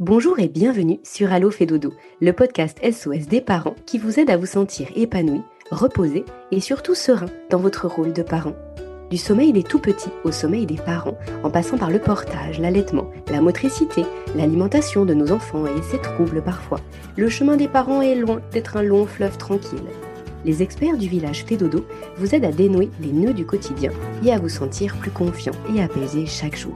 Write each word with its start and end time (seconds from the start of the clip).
Bonjour 0.00 0.40
et 0.40 0.48
bienvenue 0.48 0.98
sur 1.04 1.32
Allo 1.32 1.52
fait 1.52 1.66
dodo, 1.66 1.92
le 2.20 2.32
podcast 2.32 2.80
SOS 2.82 3.28
des 3.28 3.40
parents 3.40 3.76
qui 3.86 3.98
vous 3.98 4.18
aide 4.18 4.28
à 4.28 4.36
vous 4.36 4.44
sentir 4.44 4.88
épanoui, 4.96 5.40
reposé 5.70 6.24
et 6.50 6.58
surtout 6.58 6.96
serein 6.96 7.28
dans 7.48 7.60
votre 7.60 7.86
rôle 7.86 8.12
de 8.12 8.24
parent. 8.24 8.56
Du 9.08 9.16
sommeil 9.16 9.52
des 9.52 9.62
tout 9.62 9.78
petits 9.78 10.10
au 10.24 10.32
sommeil 10.32 10.66
des 10.66 10.78
parents, 10.78 11.16
en 11.44 11.50
passant 11.50 11.78
par 11.78 11.92
le 11.92 12.00
portage, 12.00 12.58
l'allaitement, 12.58 13.08
la 13.30 13.40
motricité, 13.40 14.02
l'alimentation 14.34 15.04
de 15.04 15.14
nos 15.14 15.30
enfants 15.30 15.64
et 15.64 15.82
ses 15.82 16.00
troubles 16.00 16.42
parfois, 16.42 16.80
le 17.16 17.28
chemin 17.28 17.56
des 17.56 17.68
parents 17.68 18.02
est 18.02 18.16
loin 18.16 18.40
d'être 18.50 18.76
un 18.76 18.82
long 18.82 19.06
fleuve 19.06 19.38
tranquille. 19.38 19.78
Les 20.44 20.60
experts 20.60 20.98
du 20.98 21.06
village 21.06 21.44
Fédodo 21.44 21.86
vous 22.16 22.34
aident 22.34 22.46
à 22.46 22.52
dénouer 22.52 22.90
les 23.00 23.12
nœuds 23.12 23.32
du 23.32 23.46
quotidien 23.46 23.92
et 24.24 24.32
à 24.32 24.40
vous 24.40 24.48
sentir 24.48 24.96
plus 24.96 25.12
confiant 25.12 25.54
et 25.72 25.80
apaisé 25.80 26.26
chaque 26.26 26.56
jour 26.56 26.74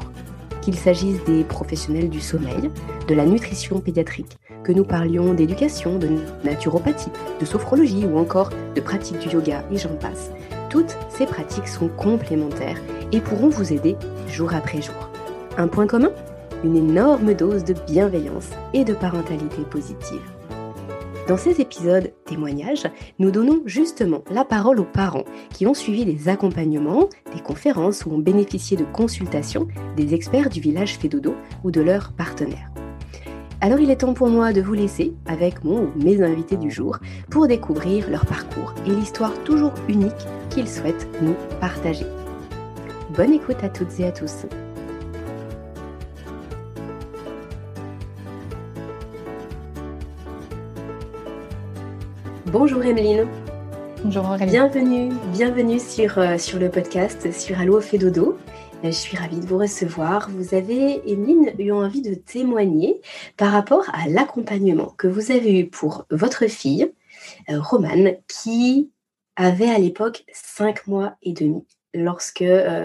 qu'il 0.68 0.76
s'agisse 0.76 1.24
des 1.24 1.44
professionnels 1.44 2.10
du 2.10 2.20
sommeil, 2.20 2.68
de 3.08 3.14
la 3.14 3.24
nutrition 3.24 3.80
pédiatrique, 3.80 4.36
que 4.64 4.72
nous 4.72 4.84
parlions 4.84 5.32
d'éducation, 5.32 5.98
de 5.98 6.10
naturopathie, 6.44 7.08
de 7.40 7.46
sophrologie 7.46 8.04
ou 8.04 8.18
encore 8.18 8.50
de 8.74 8.80
pratique 8.82 9.18
du 9.18 9.30
yoga 9.30 9.64
et 9.72 9.78
j'en 9.78 9.96
passe. 9.96 10.30
Toutes 10.68 10.94
ces 11.08 11.24
pratiques 11.24 11.68
sont 11.68 11.88
complémentaires 11.88 12.76
et 13.12 13.20
pourront 13.22 13.48
vous 13.48 13.72
aider 13.72 13.96
jour 14.28 14.52
après 14.52 14.82
jour. 14.82 15.08
Un 15.56 15.68
point 15.68 15.86
commun? 15.86 16.12
Une 16.62 16.76
énorme 16.76 17.32
dose 17.32 17.64
de 17.64 17.72
bienveillance 17.86 18.50
et 18.74 18.84
de 18.84 18.92
parentalité 18.92 19.62
positive. 19.70 20.20
Dans 21.28 21.36
ces 21.36 21.60
épisodes 21.60 22.10
témoignages, 22.24 22.86
nous 23.18 23.30
donnons 23.30 23.60
justement 23.66 24.22
la 24.30 24.46
parole 24.46 24.80
aux 24.80 24.84
parents 24.84 25.26
qui 25.52 25.66
ont 25.66 25.74
suivi 25.74 26.06
des 26.06 26.30
accompagnements, 26.30 27.10
des 27.34 27.42
conférences 27.42 28.06
ou 28.06 28.12
ont 28.12 28.18
bénéficié 28.18 28.78
de 28.78 28.84
consultations 28.84 29.68
des 29.94 30.14
experts 30.14 30.48
du 30.48 30.62
village 30.62 30.96
Fédodo 30.96 31.34
ou 31.64 31.70
de 31.70 31.82
leurs 31.82 32.12
partenaires. 32.12 32.70
Alors 33.60 33.78
il 33.78 33.90
est 33.90 33.96
temps 33.96 34.14
pour 34.14 34.28
moi 34.28 34.54
de 34.54 34.62
vous 34.62 34.72
laisser 34.72 35.12
avec 35.26 35.64
mon 35.64 35.82
ou 35.82 35.92
mes 36.02 36.22
invités 36.22 36.56
du 36.56 36.70
jour 36.70 36.96
pour 37.28 37.46
découvrir 37.46 38.08
leur 38.08 38.24
parcours 38.24 38.72
et 38.86 38.90
l'histoire 38.90 39.34
toujours 39.44 39.74
unique 39.86 40.26
qu'ils 40.48 40.68
souhaitent 40.68 41.08
nous 41.20 41.34
partager. 41.60 42.06
Bonne 43.14 43.34
écoute 43.34 43.62
à 43.62 43.68
toutes 43.68 44.00
et 44.00 44.06
à 44.06 44.12
tous. 44.12 44.46
Bonjour 52.50 52.82
Emeline. 52.82 53.28
Bonjour 54.02 54.24
Aurélie. 54.24 54.50
Bienvenue, 54.50 55.12
bienvenue 55.32 55.78
sur, 55.78 56.16
euh, 56.16 56.38
sur 56.38 56.58
le 56.58 56.70
podcast 56.70 57.30
sur 57.30 57.60
Allo 57.60 57.78
fait 57.78 57.98
dodo. 57.98 58.38
Euh, 58.84 58.86
je 58.86 58.90
suis 58.92 59.18
ravie 59.18 59.40
de 59.40 59.44
vous 59.44 59.58
recevoir. 59.58 60.30
Vous 60.30 60.54
avez, 60.54 61.02
Emeline, 61.06 61.52
eu 61.58 61.72
envie 61.72 62.00
de 62.00 62.14
témoigner 62.14 63.02
par 63.36 63.52
rapport 63.52 63.84
à 63.92 64.08
l'accompagnement 64.08 64.94
que 64.96 65.06
vous 65.06 65.30
avez 65.30 65.60
eu 65.60 65.66
pour 65.68 66.06
votre 66.10 66.46
fille, 66.46 66.90
euh, 67.50 67.60
Romane, 67.60 68.16
qui 68.28 68.90
avait 69.36 69.68
à 69.68 69.78
l'époque 69.78 70.24
5 70.32 70.86
mois 70.86 71.16
et 71.22 71.34
demi. 71.34 71.66
Lorsque, 71.92 72.44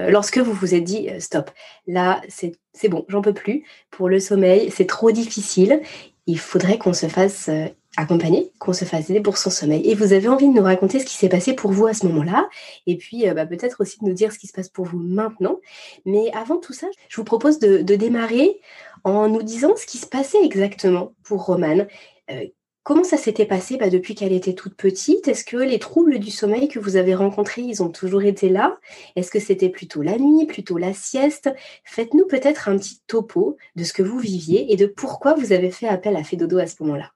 lorsque 0.10 0.40
vous 0.40 0.54
vous 0.54 0.76
êtes 0.76 0.84
dit 0.84 1.10
stop, 1.20 1.52
là 1.88 2.22
c'est 2.28 2.90
bon, 2.90 3.06
j'en 3.10 3.22
peux 3.22 3.34
plus. 3.34 3.64
Pour 3.92 4.10
le 4.10 4.20
sommeil, 4.20 4.72
c'est 4.72 4.88
trop 4.88 5.12
difficile. 5.12 5.82
Il 6.26 6.40
faudrait 6.40 6.78
qu'on 6.78 6.94
se 6.94 7.08
fasse 7.08 7.50
accompagner, 7.98 8.52
qu'on 8.60 8.74
se 8.74 8.86
fasse 8.86 9.10
aider 9.10 9.22
pour 9.22 9.38
son 9.38 9.50
sommeil. 9.50 9.90
Et 9.90 9.96
vous 9.96 10.14
avez 10.14 10.28
envie 10.28 10.48
de 10.48 10.54
nous 10.54 10.64
raconter 10.64 11.00
ce 11.00 11.06
qui 11.06 11.16
s'est 11.16 11.30
passé 11.30 11.54
pour 11.54 11.72
vous 11.72 11.86
à 11.86 11.94
ce 11.94 12.06
moment-là, 12.08 12.50
et 12.88 12.98
puis 12.98 13.28
euh, 13.30 13.34
bah, 13.34 13.46
peut-être 13.46 13.82
aussi 13.82 14.00
de 14.00 14.06
nous 14.06 14.14
dire 14.14 14.32
ce 14.32 14.40
qui 14.40 14.48
se 14.48 14.54
passe 14.54 14.70
pour 14.70 14.86
vous 14.86 15.00
maintenant. 15.00 15.60
Mais 16.06 16.32
avant 16.34 16.58
tout 16.58 16.74
ça, 16.74 16.88
je 17.10 17.18
vous 17.18 17.24
propose 17.24 17.60
de, 17.60 17.82
démarrer 17.94 18.60
en 19.04 19.30
nous 19.30 19.44
disant 19.44 19.76
ce 19.76 19.86
qui 19.86 20.00
se 20.00 20.08
passait 20.08 20.44
exactement 20.44 21.14
pour 21.24 21.46
Romane. 21.46 21.88
Euh, 22.32 22.48
comment 22.82 23.04
ça 23.04 23.18
s'était 23.18 23.46
passé 23.46 23.78
bah, 23.78 23.90
depuis 23.90 24.16
qu'elle 24.16 24.34
était 24.34 24.54
toute 24.54 24.76
petite? 24.76 25.28
Est-ce 25.28 25.46
que 25.46 25.58
les 25.58 25.78
troubles 25.78 26.18
du 26.18 26.32
sommeil 26.32 26.68
que 26.68 26.80
vous 26.80 26.96
avez 26.96 27.14
rencontrés, 27.14 27.62
ils 27.62 27.84
ont 27.84 27.90
toujours 27.90 28.24
été 28.24 28.50
là? 28.50 28.78
Est-ce 29.16 29.30
que 29.30 29.40
c'était 29.40 29.70
plutôt 29.70 30.02
la 30.02 30.18
nuit, 30.18 30.48
plutôt 30.48 30.78
la 30.80 30.94
sieste? 30.94 31.54
Faites-nous 31.84 32.26
peut-être 32.26 32.70
un 32.70 32.78
petit 32.78 33.02
topo 33.06 33.58
de 33.76 33.84
ce 33.84 33.94
que 33.94 34.04
vous 34.04 34.20
viviez 34.20 34.72
et 34.74 34.76
de 34.76 34.88
pourquoi 34.88 35.36
vous 35.36 35.54
avez 35.54 35.70
fait 35.70 35.88
appel 35.88 36.16
à 36.16 36.24
Fédodo 36.24 36.58
à 36.58 36.66
ce 36.66 36.82
moment-là. 36.82 37.12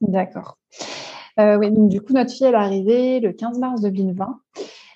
D'accord. 0.00 0.56
Euh, 1.38 1.70
donc 1.70 1.88
du 1.88 2.00
coup, 2.00 2.12
notre 2.12 2.32
fille, 2.32 2.46
est 2.46 2.54
arrivée 2.54 3.20
le 3.20 3.32
15 3.32 3.58
mars 3.58 3.80
2020, 3.80 4.40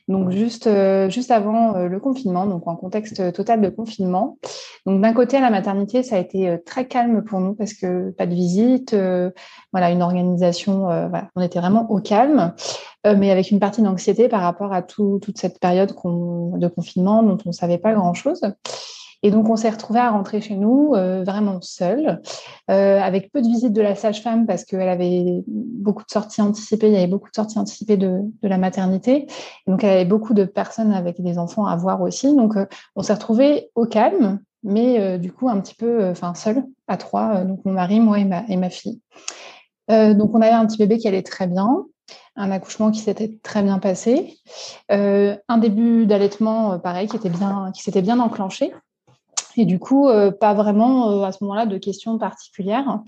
donc 0.08 0.30
juste, 0.30 0.66
euh, 0.66 1.08
juste 1.08 1.30
avant 1.30 1.76
euh, 1.76 1.88
le 1.88 2.00
confinement, 2.00 2.46
donc 2.46 2.66
en 2.66 2.76
contexte 2.76 3.32
total 3.32 3.60
de 3.60 3.68
confinement. 3.68 4.38
Donc 4.84 5.00
d'un 5.00 5.12
côté, 5.14 5.38
à 5.38 5.40
la 5.40 5.50
maternité, 5.50 6.02
ça 6.02 6.16
a 6.16 6.18
été 6.18 6.58
très 6.66 6.86
calme 6.86 7.24
pour 7.24 7.40
nous 7.40 7.54
parce 7.54 7.72
que 7.72 8.10
pas 8.10 8.26
de 8.26 8.34
visite, 8.34 8.94
voilà, 9.72 9.90
une 9.90 10.02
organisation, 10.02 10.88
on 11.34 11.40
était 11.40 11.58
vraiment 11.58 11.90
au 11.90 12.00
calme, 12.00 12.52
mais 13.06 13.30
avec 13.30 13.50
une 13.50 13.60
partie 13.60 13.80
d'anxiété 13.80 14.28
par 14.28 14.42
rapport 14.42 14.74
à 14.74 14.82
toute 14.82 15.38
cette 15.38 15.58
période 15.58 15.88
de 15.88 16.68
confinement 16.68 17.22
dont 17.22 17.38
on 17.46 17.48
ne 17.48 17.54
savait 17.54 17.78
pas 17.78 17.94
grand-chose. 17.94 18.42
Et 19.24 19.30
donc, 19.30 19.48
on 19.48 19.56
s'est 19.56 19.70
retrouvé 19.70 20.00
à 20.00 20.10
rentrer 20.10 20.42
chez 20.42 20.54
nous 20.54 20.92
euh, 20.94 21.24
vraiment 21.24 21.58
seul, 21.62 22.20
euh, 22.70 23.00
avec 23.00 23.32
peu 23.32 23.40
de 23.40 23.46
visites 23.46 23.72
de 23.72 23.80
la 23.80 23.94
sage-femme 23.94 24.46
parce 24.46 24.66
qu'elle 24.66 24.86
avait 24.86 25.42
beaucoup 25.46 26.04
de 26.04 26.10
sorties 26.10 26.42
anticipées. 26.42 26.88
Il 26.88 26.92
y 26.92 26.96
avait 26.96 27.06
beaucoup 27.06 27.30
de 27.30 27.34
sorties 27.34 27.58
anticipées 27.58 27.96
de, 27.96 28.20
la 28.42 28.58
maternité. 28.58 29.26
donc, 29.66 29.82
elle 29.82 29.92
avait 29.92 30.04
beaucoup 30.04 30.34
de 30.34 30.44
personnes 30.44 30.92
avec 30.92 31.22
des 31.22 31.38
enfants 31.38 31.64
à 31.64 31.74
voir 31.74 32.02
aussi. 32.02 32.36
Donc, 32.36 32.54
euh, 32.58 32.66
on 32.96 33.02
s'est 33.02 33.14
retrouvé 33.14 33.70
au 33.74 33.86
calme, 33.86 34.40
mais 34.62 35.18
du 35.18 35.32
coup, 35.32 35.48
un 35.48 35.58
petit 35.60 35.74
peu, 35.74 36.10
enfin, 36.10 36.34
seul, 36.34 36.62
à 36.86 36.98
trois. 36.98 37.44
donc, 37.44 37.64
mon 37.64 37.72
mari, 37.72 38.00
moi 38.00 38.18
et 38.18 38.26
ma, 38.26 38.44
et 38.48 38.56
ma 38.56 38.68
fille. 38.68 39.00
donc, 39.88 40.34
on 40.34 40.42
avait 40.42 40.50
un 40.50 40.66
petit 40.66 40.78
bébé 40.78 40.98
qui 40.98 41.08
allait 41.08 41.22
très 41.22 41.46
bien 41.46 41.86
un 42.36 42.50
accouchement 42.50 42.90
qui 42.90 43.00
s'était 43.00 43.38
très 43.42 43.62
bien 43.62 43.78
passé, 43.78 44.38
un 44.88 45.58
début 45.58 46.04
d'allaitement 46.04 46.78
pareil 46.78 47.08
qui 47.08 47.16
était 47.16 47.30
bien, 47.30 47.70
qui 47.74 47.82
s'était 47.82 48.02
bien 48.02 48.20
enclenché. 48.20 48.72
Et 49.56 49.64
du 49.64 49.78
coup, 49.78 50.08
euh, 50.08 50.30
pas 50.30 50.54
vraiment 50.54 51.10
euh, 51.10 51.22
à 51.22 51.32
ce 51.32 51.42
moment-là 51.44 51.66
de 51.66 51.78
questions 51.78 52.18
particulières. 52.18 53.00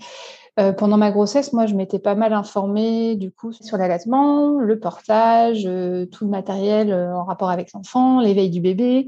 Euh, 0.59 0.73
pendant 0.73 0.97
ma 0.97 1.11
grossesse, 1.11 1.53
moi, 1.53 1.65
je 1.65 1.75
m'étais 1.75 1.99
pas 1.99 2.15
mal 2.15 2.33
informée 2.33 3.15
du 3.15 3.31
coup 3.31 3.51
sur 3.53 3.77
l'allaitement, 3.77 4.57
le 4.59 4.79
portage, 4.79 5.63
tout 6.11 6.25
le 6.25 6.31
matériel 6.31 6.91
en 6.93 7.23
rapport 7.23 7.51
avec 7.51 7.73
l'enfant, 7.73 8.19
l'éveil 8.21 8.49
du 8.49 8.59
bébé. 8.59 9.07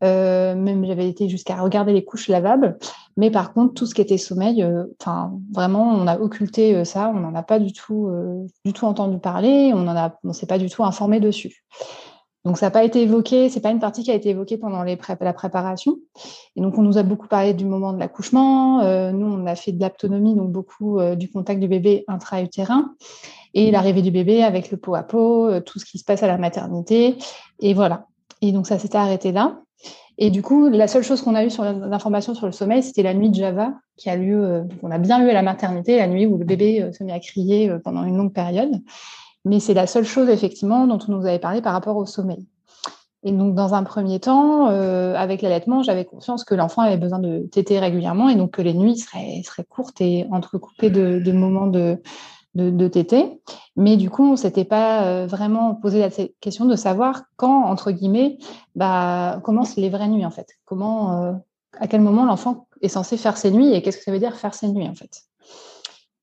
même 0.00 0.86
j'avais 0.86 1.08
été 1.08 1.28
jusqu'à 1.28 1.56
regarder 1.56 1.92
les 1.92 2.02
couches 2.02 2.28
lavables. 2.28 2.78
Mais 3.18 3.30
par 3.30 3.52
contre, 3.52 3.74
tout 3.74 3.84
ce 3.84 3.94
qui 3.94 4.00
était 4.00 4.16
sommeil, 4.16 4.66
enfin 4.98 5.32
vraiment, 5.52 5.86
on 5.90 6.06
a 6.06 6.18
occulté 6.18 6.82
ça. 6.86 7.12
On 7.14 7.20
n'en 7.20 7.34
a 7.34 7.42
pas 7.42 7.58
du 7.58 7.74
tout, 7.74 8.10
du 8.64 8.72
tout 8.72 8.86
entendu 8.86 9.18
parler. 9.18 9.72
On 9.74 9.86
en 9.86 9.96
a, 9.96 10.18
on 10.24 10.32
s'est 10.32 10.46
pas 10.46 10.58
du 10.58 10.70
tout 10.70 10.82
informé 10.82 11.20
dessus. 11.20 11.62
Donc, 12.46 12.58
ça 12.58 12.66
n'a 12.66 12.70
pas 12.70 12.84
été 12.84 13.02
évoqué, 13.02 13.48
c'est 13.48 13.60
pas 13.60 13.72
une 13.72 13.80
partie 13.80 14.04
qui 14.04 14.12
a 14.12 14.14
été 14.14 14.28
évoquée 14.28 14.56
pendant 14.56 14.84
la 14.84 15.32
préparation. 15.32 15.96
Et 16.54 16.60
donc, 16.60 16.78
on 16.78 16.82
nous 16.82 16.96
a 16.96 17.02
beaucoup 17.02 17.26
parlé 17.26 17.54
du 17.54 17.64
moment 17.64 17.92
de 17.92 17.98
l'accouchement. 17.98 18.82
Euh, 18.82 19.10
nous, 19.10 19.26
on 19.26 19.46
a 19.46 19.56
fait 19.56 19.72
de 19.72 19.82
l'autonomie, 19.82 20.36
donc 20.36 20.52
beaucoup 20.52 21.00
euh, 21.00 21.16
du 21.16 21.28
contact 21.28 21.58
du 21.58 21.66
bébé 21.66 22.04
intra-utérin 22.06 22.94
et 23.52 23.72
l'arrivée 23.72 24.00
du 24.00 24.12
bébé 24.12 24.44
avec 24.44 24.70
le 24.70 24.76
pot 24.76 24.94
à 24.94 25.02
pot, 25.02 25.48
euh, 25.48 25.60
tout 25.60 25.80
ce 25.80 25.84
qui 25.84 25.98
se 25.98 26.04
passe 26.04 26.22
à 26.22 26.28
la 26.28 26.38
maternité. 26.38 27.16
Et 27.58 27.74
voilà. 27.74 28.06
Et 28.42 28.52
donc, 28.52 28.68
ça 28.68 28.78
s'était 28.78 28.98
arrêté 28.98 29.32
là. 29.32 29.58
Et 30.16 30.30
du 30.30 30.40
coup, 30.40 30.68
la 30.68 30.86
seule 30.86 31.02
chose 31.02 31.22
qu'on 31.22 31.34
a 31.34 31.44
eue 31.44 31.50
sur 31.50 31.64
l'information 31.64 32.36
sur 32.36 32.46
le 32.46 32.52
sommeil, 32.52 32.84
c'était 32.84 33.02
la 33.02 33.12
nuit 33.12 33.30
de 33.30 33.34
Java 33.34 33.72
qui 33.96 34.08
a 34.08 34.14
lieu, 34.14 34.62
on 34.84 34.92
a 34.92 34.98
bien 34.98 35.20
eu 35.26 35.28
à 35.30 35.34
la 35.34 35.42
maternité, 35.42 35.98
la 35.98 36.06
nuit 36.06 36.26
où 36.26 36.38
le 36.38 36.44
bébé 36.44 36.90
se 36.96 37.02
met 37.02 37.12
à 37.12 37.18
crier 37.18 37.72
pendant 37.82 38.04
une 38.04 38.16
longue 38.16 38.32
période. 38.32 38.80
Mais 39.46 39.60
c'est 39.60 39.74
la 39.74 39.86
seule 39.86 40.04
chose, 40.04 40.28
effectivement, 40.28 40.88
dont 40.88 40.98
on 41.08 41.12
nous 41.12 41.24
avait 41.24 41.38
parlé 41.38 41.62
par 41.62 41.72
rapport 41.72 41.96
au 41.96 42.04
sommeil. 42.04 42.48
Et 43.22 43.30
donc, 43.30 43.54
dans 43.54 43.74
un 43.74 43.84
premier 43.84 44.18
temps, 44.18 44.68
euh, 44.70 45.14
avec 45.14 45.40
l'allaitement, 45.40 45.84
j'avais 45.84 46.04
conscience 46.04 46.42
que 46.42 46.56
l'enfant 46.56 46.82
avait 46.82 46.96
besoin 46.96 47.20
de 47.20 47.46
téter 47.50 47.78
régulièrement 47.78 48.28
et 48.28 48.34
donc 48.34 48.50
que 48.50 48.62
les 48.62 48.74
nuits 48.74 48.98
seraient, 48.98 49.42
courtes 49.68 50.00
et 50.00 50.26
entrecoupées 50.32 50.90
de, 50.90 51.32
moments 51.32 51.68
de, 51.68 52.02
de, 52.56 52.88
téter. 52.88 53.40
Mais 53.76 53.96
du 53.96 54.10
coup, 54.10 54.24
on 54.24 54.32
ne 54.32 54.36
s'était 54.36 54.64
pas 54.64 55.04
euh, 55.04 55.26
vraiment 55.26 55.76
posé 55.76 56.00
la 56.00 56.10
question 56.40 56.64
de 56.64 56.74
savoir 56.74 57.22
quand, 57.36 57.66
entre 57.66 57.92
guillemets, 57.92 58.38
bah, 58.74 59.40
commencent 59.44 59.76
les 59.76 59.90
vraies 59.90 60.08
nuits, 60.08 60.26
en 60.26 60.32
fait. 60.32 60.48
Comment, 60.64 61.22
euh, 61.22 61.32
à 61.78 61.86
quel 61.86 62.00
moment 62.00 62.24
l'enfant 62.24 62.66
est 62.82 62.88
censé 62.88 63.16
faire 63.16 63.36
ses 63.36 63.52
nuits 63.52 63.72
et 63.72 63.80
qu'est-ce 63.80 63.98
que 63.98 64.04
ça 64.04 64.10
veut 64.10 64.18
dire 64.18 64.34
faire 64.34 64.54
ses 64.54 64.66
nuits, 64.68 64.88
en 64.88 64.94
fait. 64.96 65.22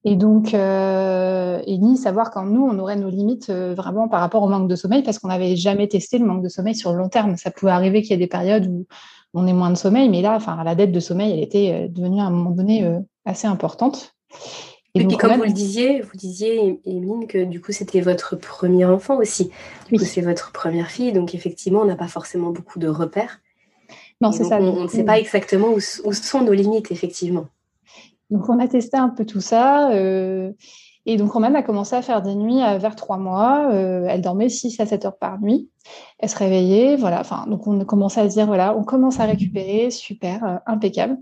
Et 0.05 0.15
donc, 0.15 0.53
euh, 0.53 1.61
et 1.65 1.77
ni 1.77 1.95
savoir 1.95 2.31
quand 2.31 2.45
nous, 2.45 2.61
on 2.61 2.77
aurait 2.79 2.97
nos 2.97 3.09
limites 3.09 3.49
euh, 3.49 3.73
vraiment 3.73 4.09
par 4.09 4.19
rapport 4.19 4.43
au 4.43 4.49
manque 4.49 4.67
de 4.67 4.75
sommeil, 4.75 5.01
parce 5.01 5.17
qu'on 5.17 5.29
n'avait 5.29 5.55
jamais 5.55 5.87
testé 5.87 6.17
le 6.17 6.25
manque 6.25 6.43
de 6.43 6.49
sommeil 6.49 6.75
sur 6.75 6.91
le 6.91 6.97
long 6.97 7.07
terme. 7.07 7.37
Ça 7.37 7.51
pouvait 7.51 7.71
arriver 7.71 8.01
qu'il 8.01 8.11
y 8.11 8.13
ait 8.15 8.17
des 8.17 8.27
périodes 8.27 8.67
où 8.67 8.85
on 9.33 9.47
ait 9.47 9.53
moins 9.53 9.69
de 9.69 9.77
sommeil, 9.77 10.09
mais 10.09 10.21
là, 10.21 10.35
enfin, 10.35 10.61
la 10.63 10.75
dette 10.75 10.91
de 10.91 10.99
sommeil, 10.99 11.31
elle 11.31 11.43
était 11.43 11.71
euh, 11.73 11.87
devenue 11.87 12.19
à 12.19 12.25
un 12.25 12.31
moment 12.31 12.51
donné 12.51 12.85
assez 13.25 13.47
importante. 13.47 14.13
Et, 14.95 15.07
puis, 15.07 15.17
comme 15.17 15.37
vous 15.37 15.43
le 15.43 15.51
disiez, 15.51 16.01
vous 16.01 16.15
disiez, 16.15 16.79
Emeline, 16.85 17.25
que 17.25 17.43
du 17.43 17.61
coup, 17.61 17.71
c'était 17.71 18.01
votre 18.01 18.35
premier 18.35 18.85
enfant 18.85 19.17
aussi. 19.17 19.49
Du 19.89 19.97
coup, 19.97 20.05
c'est 20.05 20.21
votre 20.21 20.51
première 20.51 20.91
fille, 20.91 21.13
donc 21.13 21.33
effectivement, 21.33 21.79
on 21.79 21.85
n'a 21.85 21.95
pas 21.95 22.07
forcément 22.07 22.51
beaucoup 22.51 22.77
de 22.77 22.87
repères. 22.87 23.39
Non, 24.21 24.31
c'est 24.31 24.43
ça. 24.43 24.59
On 24.59 24.83
ne 24.83 24.87
sait 24.87 25.03
pas 25.03 25.17
exactement 25.17 25.69
où 25.69 25.79
sont 25.79 26.41
nos 26.41 26.53
limites, 26.53 26.91
effectivement. 26.91 27.47
Donc, 28.33 28.49
on 28.49 28.59
a 28.59 28.67
testé 28.67 28.97
un 28.97 29.09
peu 29.09 29.25
tout 29.25 29.41
ça. 29.41 29.91
et 29.93 31.17
donc, 31.17 31.31
Romane 31.31 31.55
a 31.55 31.63
commencé 31.63 31.95
à 31.95 32.01
faire 32.01 32.21
des 32.21 32.35
nuits 32.35 32.59
vers 32.79 32.95
trois 32.95 33.17
mois. 33.17 33.69
elle 33.71 34.21
dormait 34.21 34.49
6 34.49 34.79
à 34.79 34.85
7 34.85 35.05
heures 35.05 35.17
par 35.17 35.39
nuit. 35.39 35.69
Elle 36.19 36.29
se 36.29 36.37
réveillait. 36.37 36.95
Voilà. 36.95 37.21
Enfin, 37.21 37.45
donc, 37.47 37.67
on 37.67 37.85
commençait 37.85 38.21
à 38.21 38.29
se 38.29 38.35
dire 38.35 38.47
voilà, 38.47 38.75
on 38.75 38.83
commence 38.83 39.19
à 39.19 39.25
récupérer. 39.25 39.91
Super, 39.91 40.61
impeccable. 40.65 41.17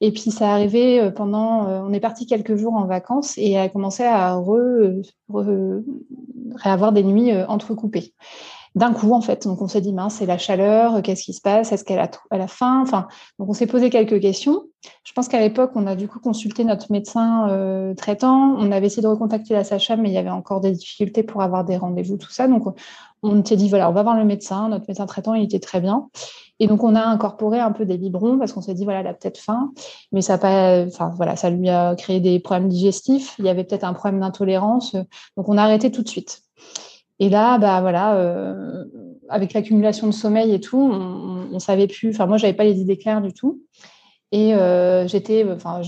Et 0.00 0.12
puis 0.12 0.30
ça 0.30 0.52
arrivait 0.52 1.00
euh, 1.00 1.10
pendant, 1.10 1.66
euh, 1.66 1.80
on 1.82 1.92
est 1.92 2.00
parti 2.00 2.26
quelques 2.26 2.56
jours 2.56 2.74
en 2.74 2.86
vacances 2.86 3.36
et 3.36 3.52
elle 3.52 3.66
a 3.66 3.68
commencé 3.68 4.04
à 4.04 4.36
re, 4.36 5.02
réavoir 6.54 6.92
des 6.92 7.02
nuits 7.02 7.32
euh, 7.32 7.46
entrecoupées. 7.46 8.14
D'un 8.74 8.92
coup, 8.92 9.12
en 9.12 9.20
fait, 9.20 9.46
donc 9.46 9.62
on 9.62 9.68
s'est 9.68 9.80
dit 9.80 9.92
mince, 9.92 10.16
c'est 10.16 10.26
la 10.26 10.38
chaleur, 10.38 11.02
qu'est-ce 11.02 11.24
qui 11.24 11.32
se 11.32 11.40
passe, 11.40 11.72
est-ce 11.72 11.84
qu'elle 11.84 11.98
a, 11.98 12.10
a 12.30 12.46
faim, 12.46 12.80
enfin, 12.82 13.08
donc 13.38 13.48
on 13.48 13.52
s'est 13.52 13.66
posé 13.66 13.90
quelques 13.90 14.20
questions. 14.20 14.62
Je 15.04 15.12
pense 15.12 15.28
qu'à 15.28 15.40
l'époque, 15.40 15.72
on 15.74 15.86
a 15.86 15.96
du 15.96 16.06
coup 16.06 16.20
consulté 16.20 16.64
notre 16.64 16.92
médecin 16.92 17.94
traitant, 17.96 18.54
on 18.58 18.70
avait 18.70 18.86
essayé 18.86 19.02
de 19.02 19.08
recontacter 19.08 19.54
la 19.54 19.64
sage-femme, 19.64 20.02
mais 20.02 20.10
il 20.10 20.14
y 20.14 20.18
avait 20.18 20.30
encore 20.30 20.60
des 20.60 20.72
difficultés 20.72 21.22
pour 21.22 21.42
avoir 21.42 21.64
des 21.64 21.76
rendez-vous, 21.76 22.16
tout 22.16 22.30
ça. 22.30 22.46
Donc 22.46 22.64
on 23.22 23.44
s'est 23.44 23.56
dit 23.56 23.68
voilà, 23.68 23.90
on 23.90 23.92
va 23.92 24.02
voir 24.02 24.16
le 24.16 24.24
médecin, 24.24 24.68
notre 24.68 24.84
médecin 24.86 25.06
traitant, 25.06 25.34
il 25.34 25.44
était 25.44 25.60
très 25.60 25.80
bien. 25.80 26.08
Et 26.60 26.66
donc, 26.66 26.82
on 26.82 26.94
a 26.94 27.02
incorporé 27.02 27.60
un 27.60 27.70
peu 27.72 27.84
des 27.84 27.98
biberons 27.98 28.38
parce 28.38 28.52
qu'on 28.52 28.60
s'est 28.60 28.74
dit, 28.74 28.84
voilà, 28.84 29.00
elle 29.00 29.06
a 29.06 29.14
peut-être 29.14 29.38
faim, 29.38 29.72
mais 30.12 30.22
ça, 30.22 30.38
pas, 30.38 30.86
voilà, 31.16 31.36
ça 31.36 31.50
lui 31.50 31.68
a 31.68 31.94
créé 31.94 32.20
des 32.20 32.40
problèmes 32.40 32.68
digestifs. 32.68 33.36
Il 33.38 33.44
y 33.44 33.48
avait 33.48 33.64
peut-être 33.64 33.84
un 33.84 33.92
problème 33.92 34.20
d'intolérance. 34.20 34.94
Donc, 35.36 35.48
on 35.48 35.56
a 35.56 35.62
arrêté 35.62 35.90
tout 35.92 36.02
de 36.02 36.08
suite. 36.08 36.42
Et 37.20 37.28
là, 37.28 37.58
bah 37.58 37.80
voilà, 37.80 38.16
euh, 38.16 38.84
avec 39.28 39.52
l'accumulation 39.52 40.06
de 40.06 40.12
sommeil 40.12 40.52
et 40.54 40.60
tout, 40.60 40.78
on, 40.78 41.48
on 41.52 41.58
savait 41.58 41.86
plus. 41.86 42.10
Enfin, 42.10 42.26
moi, 42.26 42.36
j'avais 42.36 42.54
pas 42.54 42.64
les 42.64 42.80
idées 42.80 42.98
claires 42.98 43.20
du 43.20 43.32
tout. 43.32 43.60
Et 44.30 44.54
euh, 44.54 45.08
j'étais, 45.08 45.46
enfin, 45.50 45.80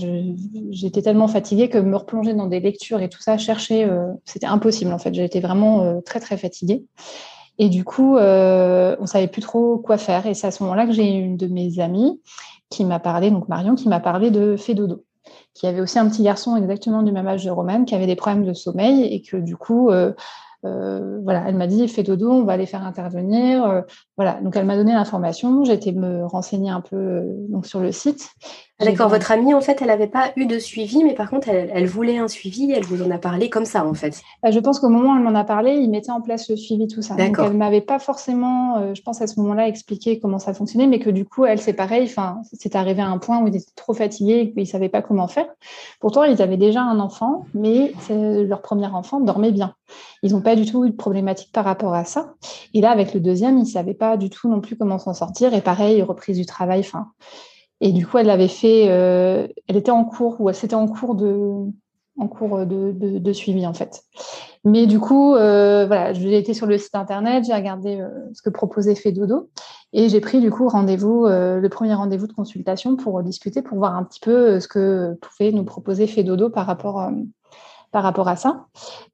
j'étais 0.71 1.01
tellement 1.03 1.27
fatiguée 1.27 1.69
que 1.69 1.77
me 1.77 1.95
replonger 1.95 2.33
dans 2.33 2.47
des 2.47 2.59
lectures 2.59 3.01
et 3.01 3.09
tout 3.09 3.21
ça, 3.21 3.37
chercher, 3.37 3.85
euh, 3.85 4.07
c'était 4.25 4.47
impossible 4.47 4.91
en 4.91 4.97
fait. 4.97 5.13
J'étais 5.13 5.39
vraiment 5.41 5.83
euh, 5.83 6.01
très 6.01 6.19
très 6.19 6.37
fatiguée. 6.37 6.83
Et 7.59 7.69
du 7.69 7.83
coup, 7.83 8.17
euh, 8.17 8.95
on 8.99 9.05
savait 9.05 9.27
plus 9.27 9.41
trop 9.41 9.77
quoi 9.77 9.99
faire. 9.99 10.25
Et 10.25 10.33
c'est 10.33 10.47
à 10.47 10.51
ce 10.51 10.63
moment-là 10.63 10.87
que 10.87 10.91
j'ai 10.91 11.07
une 11.07 11.37
de 11.37 11.45
mes 11.45 11.79
amies 11.79 12.19
qui 12.69 12.85
m'a 12.85 12.99
parlé, 12.99 13.29
donc 13.29 13.47
Marion, 13.47 13.75
qui 13.75 13.87
m'a 13.89 13.99
parlé 13.99 14.31
de 14.31 14.55
Fédodo, 14.55 15.03
qui 15.53 15.67
avait 15.67 15.81
aussi 15.81 15.99
un 15.99 16.09
petit 16.09 16.23
garçon 16.23 16.55
exactement 16.55 17.03
du 17.03 17.11
même 17.11 17.27
âge 17.27 17.45
de 17.45 17.51
Romane, 17.51 17.85
qui 17.85 17.93
avait 17.93 18.07
des 18.07 18.15
problèmes 18.15 18.45
de 18.45 18.53
sommeil 18.53 19.03
et 19.03 19.21
que 19.21 19.37
du 19.37 19.55
coup, 19.57 19.91
euh, 19.91 20.13
euh, 20.13 20.13
voilà, 20.63 21.43
elle 21.47 21.55
m'a 21.55 21.67
dit 21.67 21.87
fais 21.87 22.03
dodo, 22.03 22.31
on 22.31 22.43
va 22.43 22.57
les 22.57 22.65
faire 22.65 22.83
intervenir. 22.83 23.83
Euh, 24.21 24.23
voilà, 24.23 24.39
donc 24.41 24.55
elle 24.55 24.65
m'a 24.65 24.75
donné 24.75 24.93
l'information. 24.93 25.63
J'ai 25.65 25.73
été 25.73 25.91
me 25.91 26.25
renseigner 26.25 26.69
un 26.69 26.81
peu 26.81 26.95
euh, 26.95 27.23
donc 27.49 27.65
sur 27.65 27.79
le 27.79 27.91
site. 27.91 28.29
Ah, 28.79 28.85
d'accord, 28.85 29.09
votre 29.09 29.31
amie 29.31 29.53
en 29.53 29.61
fait, 29.61 29.79
elle 29.81 29.87
n'avait 29.87 30.07
pas 30.07 30.31
eu 30.35 30.47
de 30.47 30.57
suivi, 30.57 31.03
mais 31.03 31.13
par 31.13 31.29
contre, 31.29 31.49
elle, 31.49 31.85
voulait 31.85 32.17
un 32.17 32.27
suivi. 32.27 32.71
Elle 32.71 32.83
vous 32.83 33.03
en 33.03 33.11
a 33.11 33.19
parlé 33.19 33.49
comme 33.49 33.65
ça 33.65 33.85
en 33.85 33.93
fait. 33.93 34.21
Je 34.49 34.59
pense 34.59 34.79
qu'au 34.79 34.89
moment 34.89 35.13
où 35.13 35.17
elle 35.17 35.23
m'en 35.23 35.37
a 35.39 35.43
parlé, 35.43 35.73
il 35.73 35.89
mettait 35.91 36.09
en 36.09 36.21
place 36.21 36.49
le 36.49 36.55
suivi 36.55 36.87
tout 36.87 37.03
ça. 37.03 37.13
Donc 37.13 37.37
elle 37.37 37.53
m'avait 37.53 37.81
pas 37.81 37.99
forcément, 37.99 38.95
je 38.95 39.01
pense 39.03 39.21
à 39.21 39.27
ce 39.27 39.39
moment-là, 39.39 39.67
expliqué 39.67 40.19
comment 40.19 40.39
ça 40.39 40.55
fonctionnait, 40.55 40.87
mais 40.87 40.97
que 40.97 41.11
du 41.11 41.25
coup, 41.25 41.45
elle 41.45 41.61
c'est 41.61 41.73
pareil. 41.73 42.11
C'est 42.53 42.75
arrivé 42.75 43.03
à 43.03 43.07
un 43.07 43.19
point 43.19 43.39
où 43.43 43.47
ils 43.47 43.55
étaient 43.55 43.71
trop 43.75 43.93
fatigués 43.93 44.39
et 44.39 44.51
qu'ils 44.51 44.65
savaient 44.65 44.89
pas 44.89 45.03
comment 45.03 45.27
faire. 45.27 45.45
Pourtant, 45.99 46.23
ils 46.23 46.41
avaient 46.41 46.57
déjà 46.57 46.81
un 46.81 46.99
enfant, 46.99 47.45
mais 47.53 47.93
leur 48.09 48.63
premier 48.63 48.87
enfant 48.87 49.19
dormait 49.19 49.51
bien. 49.51 49.75
Ils 50.23 50.33
n'ont 50.33 50.41
pas 50.41 50.55
du 50.55 50.65
tout 50.65 50.85
eu 50.85 50.89
de 50.89 50.95
problématique 50.95 51.51
par 51.51 51.65
rapport 51.65 51.93
à 51.93 52.05
ça. 52.05 52.33
Et 52.73 52.81
là, 52.81 52.91
avec 52.91 53.13
le 53.13 53.19
deuxième, 53.19 53.57
ils 53.57 53.63
ne 53.63 53.65
savaient 53.65 53.93
pas 53.93 54.10
du 54.17 54.29
tout 54.29 54.49
non 54.49 54.61
plus 54.61 54.77
comment 54.77 54.97
s'en 54.97 55.13
sortir. 55.13 55.53
Et 55.53 55.61
pareil, 55.61 56.01
reprise 56.01 56.37
du 56.37 56.45
travail. 56.45 56.83
Fin. 56.83 57.07
Et 57.81 57.91
du 57.91 58.05
coup, 58.05 58.19
elle 58.19 58.29
avait 58.29 58.47
fait, 58.47 58.85
euh, 58.89 59.47
elle 59.67 59.75
était 59.75 59.91
en 59.91 60.05
cours 60.05 60.39
ou 60.39 60.53
c'était 60.53 60.75
en 60.75 60.87
cours 60.87 61.15
de, 61.15 61.65
en 62.17 62.27
cours 62.27 62.65
de, 62.65 63.33
suivi 63.33 63.65
en 63.65 63.73
fait. 63.73 64.03
Mais 64.63 64.85
du 64.85 64.99
coup, 64.99 65.33
euh, 65.33 65.87
voilà, 65.87 66.13
j'ai 66.13 66.37
été 66.37 66.53
sur 66.53 66.67
le 66.67 66.77
site 66.77 66.93
internet, 66.93 67.43
j'ai 67.43 67.55
regardé 67.55 67.99
euh, 67.99 68.09
ce 68.33 68.43
que 68.43 68.51
proposait 68.51 68.93
Fedodo 68.93 69.49
et 69.93 70.09
j'ai 70.09 70.21
pris 70.21 70.39
du 70.39 70.51
coup 70.51 70.69
rendez-vous, 70.69 71.25
le 71.25 71.67
premier 71.69 71.95
rendez-vous 71.95 72.27
de 72.27 72.33
consultation 72.33 72.95
pour 72.95 73.21
discuter, 73.23 73.61
pour 73.63 73.79
voir 73.79 73.95
un 73.95 74.03
petit 74.03 74.21
peu 74.21 74.59
ce 74.59 74.67
que 74.67 75.17
pouvait 75.19 75.51
nous 75.51 75.65
proposer 75.65 76.05
Fedodo 76.07 76.49
par 76.49 76.67
rapport 76.67 77.09
par 77.91 78.03
rapport 78.03 78.27
à 78.27 78.35
ça. 78.35 78.65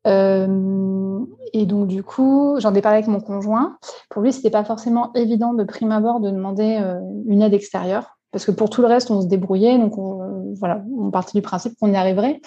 Euh, 0.05 1.19
et 1.53 1.65
donc, 1.65 1.87
du 1.87 2.03
coup, 2.03 2.55
j'en 2.59 2.73
ai 2.75 2.81
parlé 2.81 2.99
avec 2.99 3.07
mon 3.07 3.19
conjoint. 3.19 3.77
Pour 4.09 4.21
lui, 4.21 4.31
ce 4.31 4.37
n'était 4.37 4.51
pas 4.51 4.63
forcément 4.63 5.11
évident 5.13 5.53
de 5.53 5.63
prime 5.63 5.91
abord 5.91 6.19
de 6.19 6.29
demander 6.29 6.79
euh, 6.81 6.99
une 7.27 7.41
aide 7.41 7.53
extérieure. 7.53 8.17
Parce 8.31 8.45
que 8.45 8.51
pour 8.51 8.69
tout 8.69 8.81
le 8.81 8.87
reste, 8.87 9.09
on 9.09 9.21
se 9.21 9.27
débrouillait. 9.27 9.77
Donc, 9.77 9.97
on, 9.97 10.53
voilà, 10.59 10.81
on 10.97 11.09
partait 11.09 11.37
du 11.37 11.41
principe 11.41 11.73
qu'on 11.79 11.91
y 11.91 11.95
arriverait. 11.95 12.39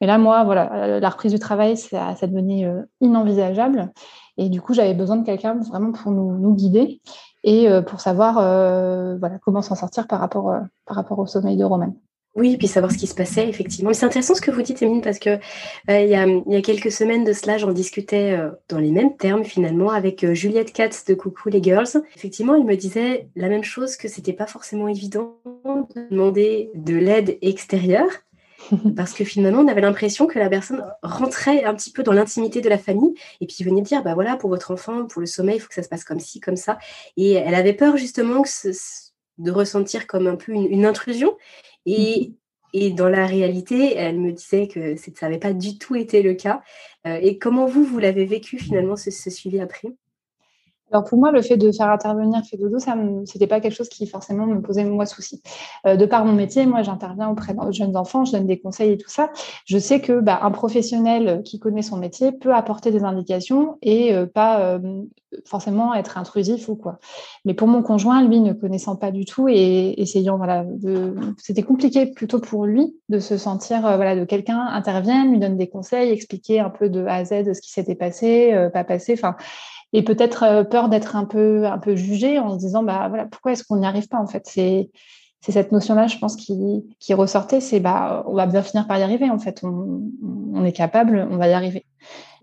Mais 0.00 0.06
là, 0.06 0.18
moi, 0.18 0.44
voilà, 0.44 0.98
la 1.00 1.08
reprise 1.08 1.32
du 1.32 1.38
travail, 1.38 1.76
ça, 1.76 2.14
ça 2.16 2.26
devenait 2.26 2.64
euh, 2.64 2.82
inenvisageable. 3.00 3.92
Et 4.36 4.48
du 4.48 4.60
coup, 4.60 4.74
j'avais 4.74 4.94
besoin 4.94 5.16
de 5.16 5.24
quelqu'un 5.24 5.54
vraiment 5.54 5.92
pour 5.92 6.10
nous, 6.10 6.54
guider 6.54 7.00
et 7.44 7.68
pour 7.86 8.00
savoir 8.00 8.34
voilà, 8.34 9.38
comment 9.44 9.62
s'en 9.62 9.76
sortir 9.76 10.08
par 10.08 10.18
rapport, 10.18 10.52
par 10.86 10.96
rapport 10.96 11.20
au 11.20 11.26
sommeil 11.26 11.56
de 11.56 11.64
Romain. 11.64 11.92
Oui, 12.34 12.56
puis 12.56 12.66
savoir 12.66 12.90
ce 12.90 12.98
qui 12.98 13.06
se 13.06 13.14
passait, 13.14 13.48
effectivement. 13.48 13.92
C'est 13.92 14.06
intéressant 14.06 14.34
ce 14.34 14.40
que 14.40 14.50
vous 14.50 14.62
dites, 14.62 14.82
Émine, 14.82 15.02
parce 15.02 15.20
que 15.20 15.30
euh, 15.30 16.00
il, 16.00 16.08
y 16.08 16.56
a, 16.56 16.62
quelques 16.62 16.90
semaines 16.90 17.22
de 17.22 17.32
cela, 17.32 17.58
j'en 17.58 17.70
discutais 17.70 18.32
euh, 18.32 18.50
dans 18.68 18.78
les 18.78 18.90
mêmes 18.90 19.16
termes, 19.16 19.44
finalement, 19.44 19.90
avec 19.90 20.24
euh, 20.24 20.34
Juliette 20.34 20.72
Katz 20.72 21.04
de 21.04 21.14
Coucou 21.14 21.48
les 21.48 21.62
Girls. 21.62 22.02
Effectivement, 22.16 22.56
elle 22.56 22.64
me 22.64 22.74
disait 22.74 23.28
la 23.36 23.48
même 23.48 23.62
chose, 23.62 23.96
que 23.96 24.08
c'était 24.08 24.32
pas 24.32 24.48
forcément 24.48 24.88
évident 24.88 25.38
de 25.44 26.08
demander 26.10 26.70
de 26.74 26.96
l'aide 26.96 27.38
extérieure, 27.40 28.10
parce 28.96 29.12
que 29.12 29.22
finalement, 29.22 29.60
on 29.60 29.68
avait 29.68 29.80
l'impression 29.80 30.26
que 30.26 30.40
la 30.40 30.48
personne 30.48 30.84
rentrait 31.04 31.62
un 31.62 31.74
petit 31.74 31.92
peu 31.92 32.02
dans 32.02 32.12
l'intimité 32.12 32.60
de 32.60 32.68
la 32.68 32.78
famille, 32.78 33.14
et 33.40 33.46
puis 33.46 33.62
venait 33.62 33.82
dire, 33.82 34.02
bah 34.02 34.14
voilà, 34.14 34.36
pour 34.36 34.50
votre 34.50 34.72
enfant, 34.72 35.06
pour 35.06 35.20
le 35.20 35.26
sommeil, 35.26 35.58
il 35.58 35.60
faut 35.60 35.68
que 35.68 35.74
ça 35.74 35.84
se 35.84 35.88
passe 35.88 36.02
comme 36.02 36.18
ci, 36.18 36.40
comme 36.40 36.56
ça. 36.56 36.78
Et 37.16 37.34
elle 37.34 37.54
avait 37.54 37.74
peur, 37.74 37.96
justement, 37.96 38.42
que 38.42 38.48
de 39.38 39.50
ressentir 39.50 40.06
comme 40.06 40.26
un 40.26 40.36
peu 40.36 40.52
une 40.52 40.84
intrusion. 40.84 41.36
Et, 41.86 42.32
et 42.72 42.90
dans 42.90 43.08
la 43.08 43.26
réalité, 43.26 43.94
elle 43.96 44.18
me 44.18 44.32
disait 44.32 44.68
que 44.68 44.96
ça 44.96 45.10
n'avait 45.22 45.38
pas 45.38 45.52
du 45.52 45.78
tout 45.78 45.94
été 45.94 46.22
le 46.22 46.34
cas. 46.34 46.62
Euh, 47.06 47.18
et 47.20 47.38
comment 47.38 47.66
vous, 47.66 47.84
vous 47.84 47.98
l'avez 47.98 48.24
vécu 48.24 48.58
finalement, 48.58 48.96
ce, 48.96 49.10
ce 49.10 49.30
suivi 49.30 49.60
après? 49.60 49.88
Alors 50.92 51.04
pour 51.04 51.18
moi, 51.18 51.32
le 51.32 51.42
fait 51.42 51.56
de 51.56 51.72
faire 51.72 51.88
intervenir 51.88 52.42
Fedodo, 52.48 52.78
ça 52.78 52.94
c'était 53.24 53.48
pas 53.48 53.58
quelque 53.60 53.74
chose 53.74 53.88
qui 53.88 54.06
forcément 54.06 54.46
me 54.46 54.60
posait 54.60 54.84
moi 54.84 55.06
souci. 55.06 55.42
Euh, 55.86 55.96
de 55.96 56.06
par 56.06 56.24
mon 56.24 56.32
métier, 56.32 56.66
moi 56.66 56.82
j'interviens 56.82 57.30
auprès 57.30 57.54
de 57.54 57.72
jeunes 57.72 57.96
enfants, 57.96 58.24
je 58.24 58.32
donne 58.32 58.46
des 58.46 58.60
conseils 58.60 58.92
et 58.92 58.98
tout 58.98 59.08
ça. 59.08 59.30
Je 59.64 59.78
sais 59.78 60.00
que 60.00 60.20
bah, 60.20 60.38
un 60.42 60.52
professionnel 60.52 61.42
qui 61.42 61.58
connaît 61.58 61.82
son 61.82 61.96
métier 61.96 62.30
peut 62.32 62.54
apporter 62.54 62.92
des 62.92 63.02
indications 63.02 63.76
et 63.82 64.14
euh, 64.14 64.26
pas 64.26 64.60
euh, 64.60 65.02
forcément 65.44 65.94
être 65.94 66.18
intrusif 66.18 66.68
ou 66.68 66.76
quoi. 66.76 66.98
Mais 67.44 67.54
pour 67.54 67.68
mon 67.68 67.82
conjoint, 67.82 68.22
lui 68.22 68.40
ne 68.40 68.52
connaissant 68.52 68.96
pas 68.96 69.10
du 69.10 69.24
tout 69.24 69.48
et 69.48 69.94
essayant 70.00 70.36
voilà, 70.36 70.64
de... 70.64 71.14
c'était 71.38 71.62
compliqué 71.62 72.06
plutôt 72.06 72.40
pour 72.40 72.66
lui 72.66 72.96
de 73.08 73.18
se 73.18 73.36
sentir 73.36 73.80
voilà 73.80 74.16
de 74.16 74.24
quelqu'un 74.24 74.60
intervienne, 74.60 75.32
lui 75.32 75.38
donne 75.38 75.56
des 75.56 75.68
conseils, 75.68 76.10
expliquer 76.10 76.60
un 76.60 76.70
peu 76.70 76.88
de 76.88 77.04
A 77.06 77.16
à 77.16 77.24
Z 77.24 77.52
ce 77.52 77.60
qui 77.60 77.70
s'était 77.70 77.94
passé, 77.94 78.68
pas 78.72 78.84
passé. 78.84 79.14
Enfin 79.14 79.36
et 79.94 80.02
peut-être 80.02 80.42
euh, 80.42 80.64
peur 80.64 80.88
d'être 80.88 81.16
un 81.16 81.24
peu 81.24 81.66
un 81.66 81.78
peu 81.78 81.94
jugé 81.94 82.38
en 82.38 82.50
se 82.50 82.58
disant 82.58 82.82
bah 82.82 83.06
voilà 83.08 83.26
pourquoi 83.26 83.52
est-ce 83.52 83.62
qu'on 83.64 83.76
n'y 83.76 83.86
arrive 83.86 84.08
pas 84.08 84.18
en 84.18 84.26
fait? 84.26 84.42
C'est 84.44 84.90
c'est 85.44 85.52
cette 85.52 85.72
notion-là, 85.72 86.06
je 86.06 86.16
pense, 86.16 86.36
qui, 86.36 86.54
qui 87.00 87.12
ressortait, 87.12 87.60
c'est 87.60 87.78
bah, 87.78 88.24
on 88.26 88.32
va 88.32 88.46
bien 88.46 88.62
finir 88.62 88.86
par 88.86 88.98
y 88.98 89.02
arriver, 89.02 89.28
en 89.28 89.38
fait. 89.38 89.60
On, 89.62 90.00
on 90.54 90.64
est 90.64 90.72
capable, 90.72 91.28
on 91.30 91.36
va 91.36 91.48
y 91.48 91.52
arriver. 91.52 91.84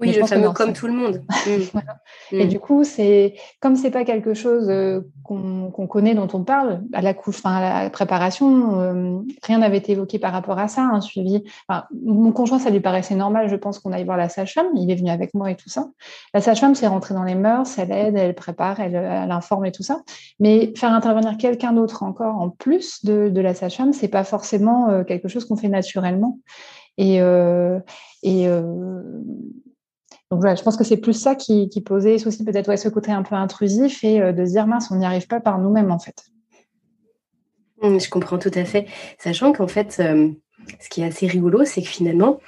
Oui, 0.01 0.13
le 0.13 0.25
fameux 0.25 0.49
comme 0.49 0.73
tout 0.73 0.87
le 0.87 0.93
monde. 0.93 1.21
Mm. 2.31 2.39
Et 2.39 2.45
mm. 2.45 2.47
du 2.47 2.59
coup, 2.59 2.83
c'est 2.83 3.35
comme 3.59 3.75
c'est 3.75 3.91
pas 3.91 4.05
quelque 4.05 4.33
chose 4.33 4.69
euh, 4.69 5.01
qu'on 5.23 5.87
connaît, 5.87 6.13
dont 6.13 6.27
on 6.33 6.43
parle 6.43 6.81
à 6.93 7.01
la 7.01 7.13
couche, 7.13 7.39
enfin 7.39 7.55
à 7.55 7.83
la 7.83 7.89
préparation, 7.89 8.79
euh, 8.79 9.19
rien 9.43 9.59
n'avait 9.59 9.77
été 9.77 9.93
évoqué 9.93 10.17
par 10.19 10.31
rapport 10.31 10.57
à 10.57 10.67
ça, 10.67 10.81
un 10.81 11.01
suivi. 11.01 11.43
mon 12.05 12.31
conjoint, 12.31 12.59
ça 12.59 12.69
lui 12.69 12.79
paraissait 12.79 13.15
normal. 13.15 13.49
Je 13.49 13.55
pense 13.55 13.79
qu'on 13.79 13.91
aille 13.91 14.05
voir 14.05 14.17
la 14.17 14.29
sage-femme. 14.29 14.67
Il 14.75 14.89
est 14.91 14.95
venu 14.95 15.09
avec 15.09 15.33
moi 15.33 15.51
et 15.51 15.55
tout 15.55 15.69
ça. 15.69 15.89
La 16.33 16.41
sage-femme, 16.41 16.75
c'est 16.75 16.87
rentrer 16.87 17.13
dans 17.13 17.23
les 17.23 17.35
mœurs, 17.35 17.77
elle 17.77 17.91
aide, 17.91 18.17
elle 18.17 18.35
prépare, 18.35 18.79
elle, 18.79 18.95
elle 18.95 19.31
informe 19.31 19.65
et 19.65 19.71
tout 19.71 19.83
ça. 19.83 20.01
Mais 20.39 20.73
faire 20.75 20.93
intervenir 20.93 21.37
quelqu'un 21.37 21.73
d'autre 21.73 22.03
encore 22.03 22.35
en 22.37 22.49
plus 22.49 23.03
de, 23.03 23.29
de 23.29 23.41
la 23.41 23.53
sage-femme, 23.53 23.93
c'est 23.93 24.07
pas 24.07 24.23
forcément 24.23 24.89
euh, 24.89 25.03
quelque 25.03 25.27
chose 25.27 25.45
qu'on 25.45 25.57
fait 25.57 25.69
naturellement. 25.69 26.39
Et, 26.97 27.19
et 28.23 28.47
donc 30.31 30.39
voilà, 30.39 30.55
je 30.55 30.63
pense 30.63 30.77
que 30.77 30.85
c'est 30.85 30.97
plus 30.97 31.13
ça 31.13 31.35
qui, 31.35 31.69
posait 31.85 32.17
souci, 32.17 32.45
peut-être 32.45 32.69
ouais, 32.69 32.77
ce 32.77 32.87
côté 32.87 33.11
un 33.11 33.21
peu 33.21 33.35
intrusif 33.35 34.01
et 34.05 34.21
euh, 34.21 34.31
de 34.31 34.45
se 34.45 34.51
dire 34.51 34.65
mince, 34.65 34.89
on 34.89 34.95
n'y 34.95 35.05
arrive 35.05 35.27
pas 35.27 35.41
par 35.41 35.59
nous-mêmes 35.59 35.91
en 35.91 35.99
fait. 35.99 36.23
Mmh, 37.81 37.99
je 37.99 38.09
comprends 38.09 38.37
tout 38.37 38.51
à 38.55 38.63
fait, 38.63 38.87
sachant 39.19 39.51
qu'en 39.51 39.67
fait, 39.67 39.97
euh, 39.99 40.29
ce 40.79 40.87
qui 40.87 41.01
est 41.01 41.05
assez 41.05 41.27
rigolo, 41.27 41.65
c'est 41.65 41.81
que 41.81 41.87
finalement, 41.89 42.39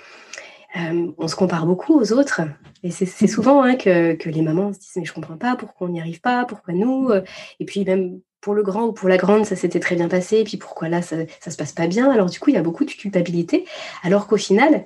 euh, 0.77 1.11
on 1.17 1.27
se 1.27 1.35
compare 1.35 1.65
beaucoup 1.65 1.99
aux 1.99 2.13
autres. 2.13 2.41
Et 2.83 2.91
c'est 2.91 3.27
souvent 3.27 3.61
hein, 3.63 3.75
que, 3.75 4.17
les 4.29 4.41
mamans 4.41 4.71
se 4.71 4.79
disent 4.79 4.95
mais 4.95 5.05
je 5.05 5.13
comprends 5.13 5.37
pas 5.37 5.57
pourquoi 5.57 5.87
on 5.87 5.91
n'y 5.91 5.99
arrive 5.99 6.21
pas, 6.21 6.45
pourquoi 6.45 6.73
nous. 6.73 7.11
Et 7.59 7.65
puis 7.65 7.83
même 7.83 8.21
pour 8.39 8.53
le 8.53 8.63
grand 8.63 8.83
ou 8.83 8.93
pour 8.93 9.09
la 9.09 9.17
grande, 9.17 9.45
ça 9.45 9.55
s'était 9.55 9.79
très 9.79 9.95
bien 9.95 10.09
passé, 10.09 10.37
et 10.39 10.43
puis 10.43 10.57
pourquoi 10.57 10.89
là, 10.89 11.01
ça 11.01 11.17
ne 11.17 11.51
se 11.51 11.55
passe 11.55 11.71
pas 11.71 11.87
bien. 11.87 12.11
Alors 12.11 12.29
du 12.29 12.39
coup, 12.39 12.49
il 12.49 12.55
y 12.55 12.59
a 12.59 12.61
beaucoup 12.61 12.83
de 12.85 12.91
culpabilité, 12.91 13.65
alors 14.03 14.27
qu'au 14.27 14.37
final, 14.37 14.85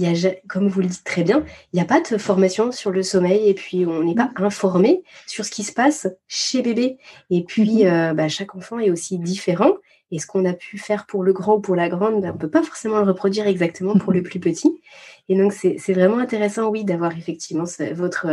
y 0.00 0.26
a, 0.26 0.30
comme 0.48 0.68
vous 0.68 0.80
le 0.80 0.86
dites 0.86 1.04
très 1.04 1.22
bien, 1.22 1.44
il 1.72 1.76
n'y 1.76 1.82
a 1.82 1.84
pas 1.84 2.00
de 2.00 2.18
formation 2.18 2.72
sur 2.72 2.90
le 2.90 3.02
sommeil, 3.02 3.48
et 3.48 3.54
puis 3.54 3.86
on 3.86 4.02
n'est 4.02 4.14
pas 4.14 4.30
informé 4.36 5.02
sur 5.26 5.44
ce 5.44 5.50
qui 5.50 5.62
se 5.62 5.72
passe 5.72 6.08
chez 6.28 6.62
bébé. 6.62 6.98
Et 7.30 7.44
puis, 7.44 7.84
mm-hmm. 7.84 8.10
euh, 8.10 8.14
bah, 8.14 8.28
chaque 8.28 8.54
enfant 8.54 8.78
est 8.78 8.90
aussi 8.90 9.18
différent, 9.18 9.72
et 10.10 10.18
ce 10.18 10.26
qu'on 10.26 10.44
a 10.44 10.52
pu 10.52 10.78
faire 10.78 11.06
pour 11.06 11.22
le 11.22 11.32
grand 11.32 11.56
ou 11.56 11.60
pour 11.60 11.76
la 11.76 11.88
grande, 11.88 12.20
bah, 12.20 12.28
on 12.30 12.34
ne 12.34 12.38
peut 12.38 12.50
pas 12.50 12.62
forcément 12.62 12.98
le 12.98 13.04
reproduire 13.04 13.46
exactement 13.46 13.96
pour 13.98 14.12
le 14.12 14.22
plus 14.22 14.40
petit. 14.40 14.80
Et 15.28 15.36
donc, 15.36 15.52
c'est 15.52 15.92
vraiment 15.92 16.18
intéressant, 16.18 16.68
oui, 16.68 16.84
d'avoir 16.84 17.16
effectivement 17.16 17.64
votre, 17.92 18.26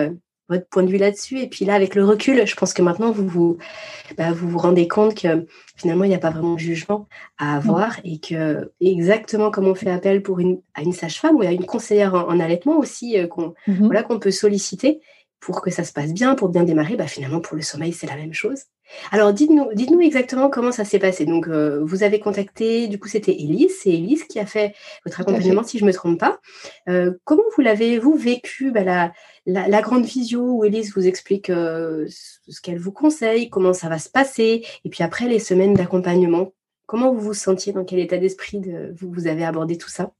votre 0.52 0.68
point 0.68 0.84
de 0.84 0.92
vue 0.92 0.98
là-dessus. 0.98 1.40
Et 1.40 1.48
puis 1.48 1.66
là, 1.66 1.74
avec 1.74 1.96
le 1.96 2.06
recul, 2.06 2.46
je 2.46 2.56
pense 2.56 2.74
que 2.74 2.82
maintenant, 2.82 3.12
vous 3.12 3.28
vous, 3.28 3.58
bah, 4.18 4.32
vous, 4.34 4.50
vous 4.50 4.58
rendez 4.58 4.88
compte 4.88 5.16
que 5.16 5.48
finalement, 5.78 6.04
il 6.04 6.10
n'y 6.10 6.16
a 6.16 6.20
pas 6.20 6.30
vraiment 6.30 6.56
de 6.56 6.60
jugement 6.60 7.08
à 7.38 7.56
avoir 7.56 7.98
et 8.04 8.20
que 8.20 8.72
exactement 8.82 9.50
comme 9.50 9.68
on 9.68 9.76
fait 9.76 9.90
appel 9.90 10.22
pour 10.22 10.40
une, 10.40 10.60
à 10.76 10.82
une 10.82 10.92
sage-femme 10.92 11.38
ou 11.38 11.42
à 11.42 11.52
une 11.52 11.66
conseillère 11.66 12.14
en, 12.14 12.40
allaitement 12.40 12.78
aussi, 12.78 13.18
euh, 13.18 13.28
qu'on 13.28 13.54
mmh 13.68 13.86
voilà, 13.86 14.04
qu'on 14.04 14.20
peut 14.20 14.32
solliciter 14.32 15.00
pour 15.42 15.62
que 15.62 15.72
ça 15.72 15.84
se 15.84 15.92
passe 15.92 16.14
bien, 16.14 16.36
pour 16.36 16.50
bien 16.50 16.64
démarrer, 16.64 16.96
bah, 16.96 17.08
finalement, 17.08 17.42
pour 17.42 17.58
le 17.58 17.64
sommeil, 17.64 17.92
c'est 17.94 18.06
la 18.06 18.16
même 18.16 18.34
chose. 18.34 18.60
Alors, 19.12 19.34
dites-nous 19.34 19.74
dites 19.74 19.90
-nous 19.90 20.06
exactement 20.06 20.50
comment 20.50 20.72
ça 20.72 20.86
s'est 20.86 21.00
passé. 21.00 21.26
Donc, 21.26 21.48
euh, 21.48 21.84
vous 21.84 22.04
avez 22.04 22.20
contacté, 22.20 22.88
du 22.88 23.00
coup, 23.00 23.08
c'était 23.08 23.34
Elise. 23.34 23.76
C'est 23.82 23.90
Elise 23.90 24.24
qui 24.26 24.40
a 24.40 24.46
fait 24.46 24.76
votre 25.04 25.20
accompagnement, 25.20 25.64
si 25.64 25.80
je 25.80 25.84
ne 25.84 25.88
me 25.88 25.94
trompe 25.94 26.20
pas. 26.20 26.40
Euh, 26.88 27.14
comment 27.24 27.44
vous 27.56 27.64
l'avez-vous 27.64 28.16
vécu 28.16 28.72
bah, 28.72 28.84
la, 28.84 29.12
la, 29.48 29.82
grande 29.82 30.06
visio 30.06 30.42
où 30.42 30.64
Elise 30.64 30.94
vous 30.96 31.08
explique 31.08 31.50
euh, 31.50 32.06
ce 32.08 32.62
qu'elle 32.62 32.80
vous 32.80 32.92
conseille, 32.92 33.50
comment 33.50 33.74
ça 33.74 33.90
va 33.90 33.98
se 33.98 34.10
passer, 34.10 34.64
et 34.86 34.90
puis 34.90 35.04
après 35.04 35.28
les 35.28 35.40
semaines 35.40 35.74
d'accompagnement, 35.74 36.54
comment 36.86 37.12
vous 37.14 37.22
vous 37.22 37.34
sentiez, 37.34 37.74
dans 37.74 37.86
quel 37.86 38.00
état 38.00 38.18
d'esprit 38.18 38.60
de, 38.60 38.94
vous, 39.00 39.12
vous 39.12 39.26
avez 39.28 39.44
abordé 39.44 39.78
tout 39.78 39.90
ça? 39.90 40.12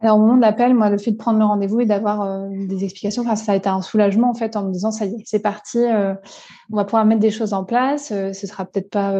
Alors, 0.00 0.16
au 0.16 0.20
moment 0.20 0.36
de 0.36 0.40
l'appel, 0.40 0.74
moi, 0.74 0.90
le 0.90 0.98
fait 0.98 1.10
de 1.10 1.16
prendre 1.16 1.40
le 1.40 1.44
rendez-vous 1.44 1.80
et 1.80 1.86
d'avoir 1.86 2.46
des 2.48 2.84
explications, 2.84 3.24
ça 3.34 3.52
a 3.52 3.56
été 3.56 3.68
un 3.68 3.82
soulagement, 3.82 4.30
en 4.30 4.34
fait, 4.34 4.54
en 4.54 4.64
me 4.64 4.72
disant, 4.72 4.92
ça 4.92 5.06
y 5.06 5.14
est, 5.14 5.22
c'est 5.24 5.40
parti, 5.40 5.78
on 6.70 6.76
va 6.76 6.84
pouvoir 6.84 7.04
mettre 7.04 7.20
des 7.20 7.32
choses 7.32 7.52
en 7.52 7.64
place. 7.64 8.08
ce 8.08 8.46
sera 8.46 8.64
peut-être 8.64 8.90
pas 8.90 9.12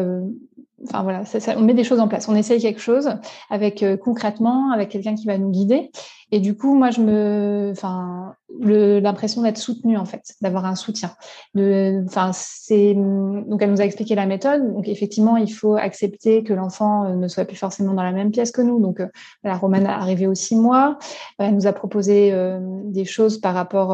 enfin 0.87 1.03
voilà, 1.03 1.23
on 1.57 1.61
met 1.61 1.73
des 1.73 1.83
choses 1.83 1.99
en 1.99 2.07
place, 2.07 2.29
on 2.29 2.35
essaye 2.35 2.61
quelque 2.61 2.79
chose 2.79 3.09
avec 3.49 3.83
concrètement, 4.01 4.71
avec 4.71 4.89
quelqu'un 4.89 5.15
qui 5.15 5.25
va 5.25 5.37
nous 5.37 5.49
guider. 5.49 5.91
Et 6.31 6.39
du 6.39 6.55
coup, 6.55 6.75
moi, 6.75 6.91
je 6.91 7.01
me, 7.01 7.69
enfin, 7.71 8.35
l'impression 8.59 9.41
d'être 9.41 9.57
soutenue 9.57 9.97
en 9.97 10.05
fait, 10.05 10.33
d'avoir 10.41 10.65
un 10.65 10.75
soutien. 10.75 11.11
Enfin, 11.55 12.31
c'est 12.33 12.93
donc 12.93 13.61
elle 13.61 13.71
nous 13.71 13.81
a 13.81 13.85
expliqué 13.85 14.15
la 14.15 14.25
méthode. 14.25 14.73
Donc 14.73 14.87
effectivement, 14.87 15.37
il 15.37 15.51
faut 15.51 15.75
accepter 15.75 16.43
que 16.43 16.53
l'enfant 16.53 17.05
euh, 17.05 17.15
ne 17.15 17.27
soit 17.27 17.45
plus 17.45 17.55
forcément 17.55 17.93
dans 17.93 18.03
la 18.03 18.11
même 18.11 18.31
pièce 18.31 18.51
que 18.51 18.61
nous. 18.61 18.79
Donc 18.79 18.99
la 19.43 19.53
euh, 19.53 19.57
Romane 19.57 19.85
est 19.85 19.89
arrivée 19.89 20.27
aux 20.27 20.35
six 20.35 20.55
mois. 20.55 20.97
Elle 21.37 21.55
nous 21.55 21.67
a 21.67 21.73
proposé 21.73 22.31
euh, 22.33 22.59
des 22.85 23.05
choses 23.05 23.39
par 23.39 23.53
rapport 23.53 23.89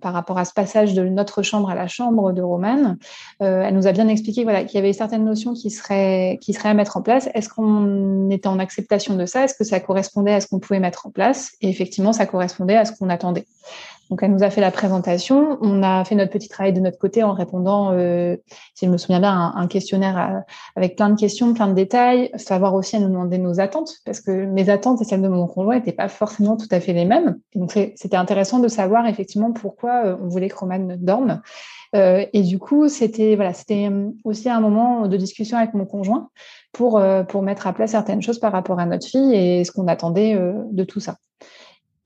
par 0.00 0.12
rapport 0.12 0.38
à 0.38 0.44
ce 0.44 0.52
passage 0.52 0.94
de 0.94 1.04
notre 1.04 1.42
chambre 1.42 1.70
à 1.70 1.74
la 1.74 1.86
chambre 1.86 2.32
de 2.32 2.42
Romane. 2.42 2.98
elle 3.40 3.74
nous 3.74 3.86
a 3.86 3.92
bien 3.92 4.08
expliqué 4.08 4.44
voilà 4.44 4.64
qu'il 4.64 4.76
y 4.76 4.82
avait 4.82 4.92
certaines 4.92 5.24
notions 5.24 5.54
qui 5.54 5.70
seraient 5.70 6.38
qui 6.40 6.52
seraient 6.52 6.70
à 6.70 6.74
mettre 6.74 6.96
en 6.96 7.02
place. 7.02 7.28
Est-ce 7.34 7.48
qu'on 7.48 8.30
était 8.30 8.48
en 8.48 8.58
acceptation 8.58 9.16
de 9.16 9.26
ça? 9.26 9.44
Est-ce 9.44 9.54
que 9.54 9.64
ça 9.64 9.80
correspondait 9.80 10.34
à 10.34 10.40
ce 10.40 10.46
qu'on 10.46 10.58
pouvait 10.58 10.80
mettre 10.80 11.06
en 11.06 11.10
place? 11.10 11.52
Et 11.64 11.68
effectivement, 11.68 12.12
ça 12.12 12.26
correspondait 12.26 12.76
à 12.76 12.84
ce 12.84 12.92
qu'on 12.92 13.08
attendait. 13.08 13.46
Donc, 14.10 14.22
elle 14.22 14.32
nous 14.32 14.42
a 14.42 14.50
fait 14.50 14.60
la 14.60 14.70
présentation. 14.70 15.56
On 15.62 15.82
a 15.82 16.04
fait 16.04 16.14
notre 16.14 16.30
petit 16.30 16.48
travail 16.48 16.74
de 16.74 16.80
notre 16.80 16.98
côté 16.98 17.22
en 17.22 17.32
répondant, 17.32 17.92
euh, 17.92 18.36
si 18.74 18.84
je 18.84 18.90
me 18.90 18.98
souviens 18.98 19.18
bien, 19.18 19.52
un, 19.56 19.66
questionnaire 19.66 20.42
avec 20.76 20.96
plein 20.96 21.08
de 21.08 21.18
questions, 21.18 21.54
plein 21.54 21.68
de 21.68 21.72
détails. 21.72 22.30
Savoir 22.36 22.74
aussi 22.74 22.96
à 22.96 23.00
nous 23.00 23.08
demander 23.08 23.38
nos 23.38 23.60
attentes, 23.60 23.94
parce 24.04 24.20
que 24.20 24.44
mes 24.44 24.68
attentes 24.68 25.00
et 25.00 25.04
celles 25.04 25.22
de 25.22 25.28
mon 25.28 25.46
conjoint 25.46 25.76
n'étaient 25.76 25.92
pas 25.92 26.08
forcément 26.08 26.58
tout 26.58 26.68
à 26.70 26.80
fait 26.80 26.92
les 26.92 27.06
mêmes. 27.06 27.38
donc, 27.54 27.72
c'était 27.72 28.16
intéressant 28.16 28.58
de 28.58 28.68
savoir 28.68 29.06
effectivement 29.06 29.52
pourquoi 29.52 30.04
euh, 30.04 30.16
on 30.22 30.28
voulait 30.28 30.50
que 30.50 30.56
Roman 30.56 30.96
dorme. 30.98 31.40
Euh, 31.94 32.26
et 32.32 32.42
du 32.42 32.58
coup, 32.58 32.88
c'était 32.88 33.36
voilà, 33.36 33.52
c'était 33.52 33.90
aussi 34.24 34.48
un 34.48 34.60
moment 34.60 35.06
de 35.06 35.16
discussion 35.16 35.56
avec 35.56 35.74
mon 35.74 35.86
conjoint 35.86 36.30
pour, 36.72 37.00
pour 37.28 37.42
mettre 37.42 37.66
à 37.66 37.72
plat 37.72 37.86
certaines 37.86 38.20
choses 38.20 38.40
par 38.40 38.52
rapport 38.52 38.80
à 38.80 38.86
notre 38.86 39.06
fille 39.06 39.32
et 39.34 39.64
ce 39.64 39.70
qu'on 39.70 39.86
attendait 39.86 40.36
de 40.72 40.84
tout 40.84 40.98
ça. 40.98 41.16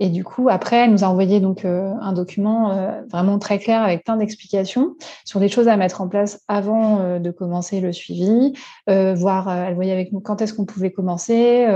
Et 0.00 0.10
du 0.10 0.22
coup, 0.22 0.48
après, 0.48 0.76
elle 0.76 0.92
nous 0.92 1.02
a 1.02 1.08
envoyé 1.08 1.40
donc 1.40 1.64
euh, 1.64 1.92
un 2.00 2.12
document 2.12 2.70
euh, 2.70 3.02
vraiment 3.10 3.38
très 3.38 3.58
clair 3.58 3.82
avec 3.82 4.04
plein 4.04 4.16
d'explications 4.16 4.94
sur 5.24 5.40
des 5.40 5.48
choses 5.48 5.66
à 5.66 5.76
mettre 5.76 6.00
en 6.00 6.08
place 6.08 6.40
avant 6.46 7.00
euh, 7.00 7.18
de 7.18 7.30
commencer 7.30 7.80
le 7.80 7.92
suivi, 7.92 8.52
voir, 8.86 9.50
elle 9.50 9.74
voyait 9.74 9.92
avec 9.92 10.12
nous 10.12 10.20
quand 10.20 10.40
est-ce 10.40 10.54
qu'on 10.54 10.64
pouvait 10.64 10.90
commencer, 10.90 11.66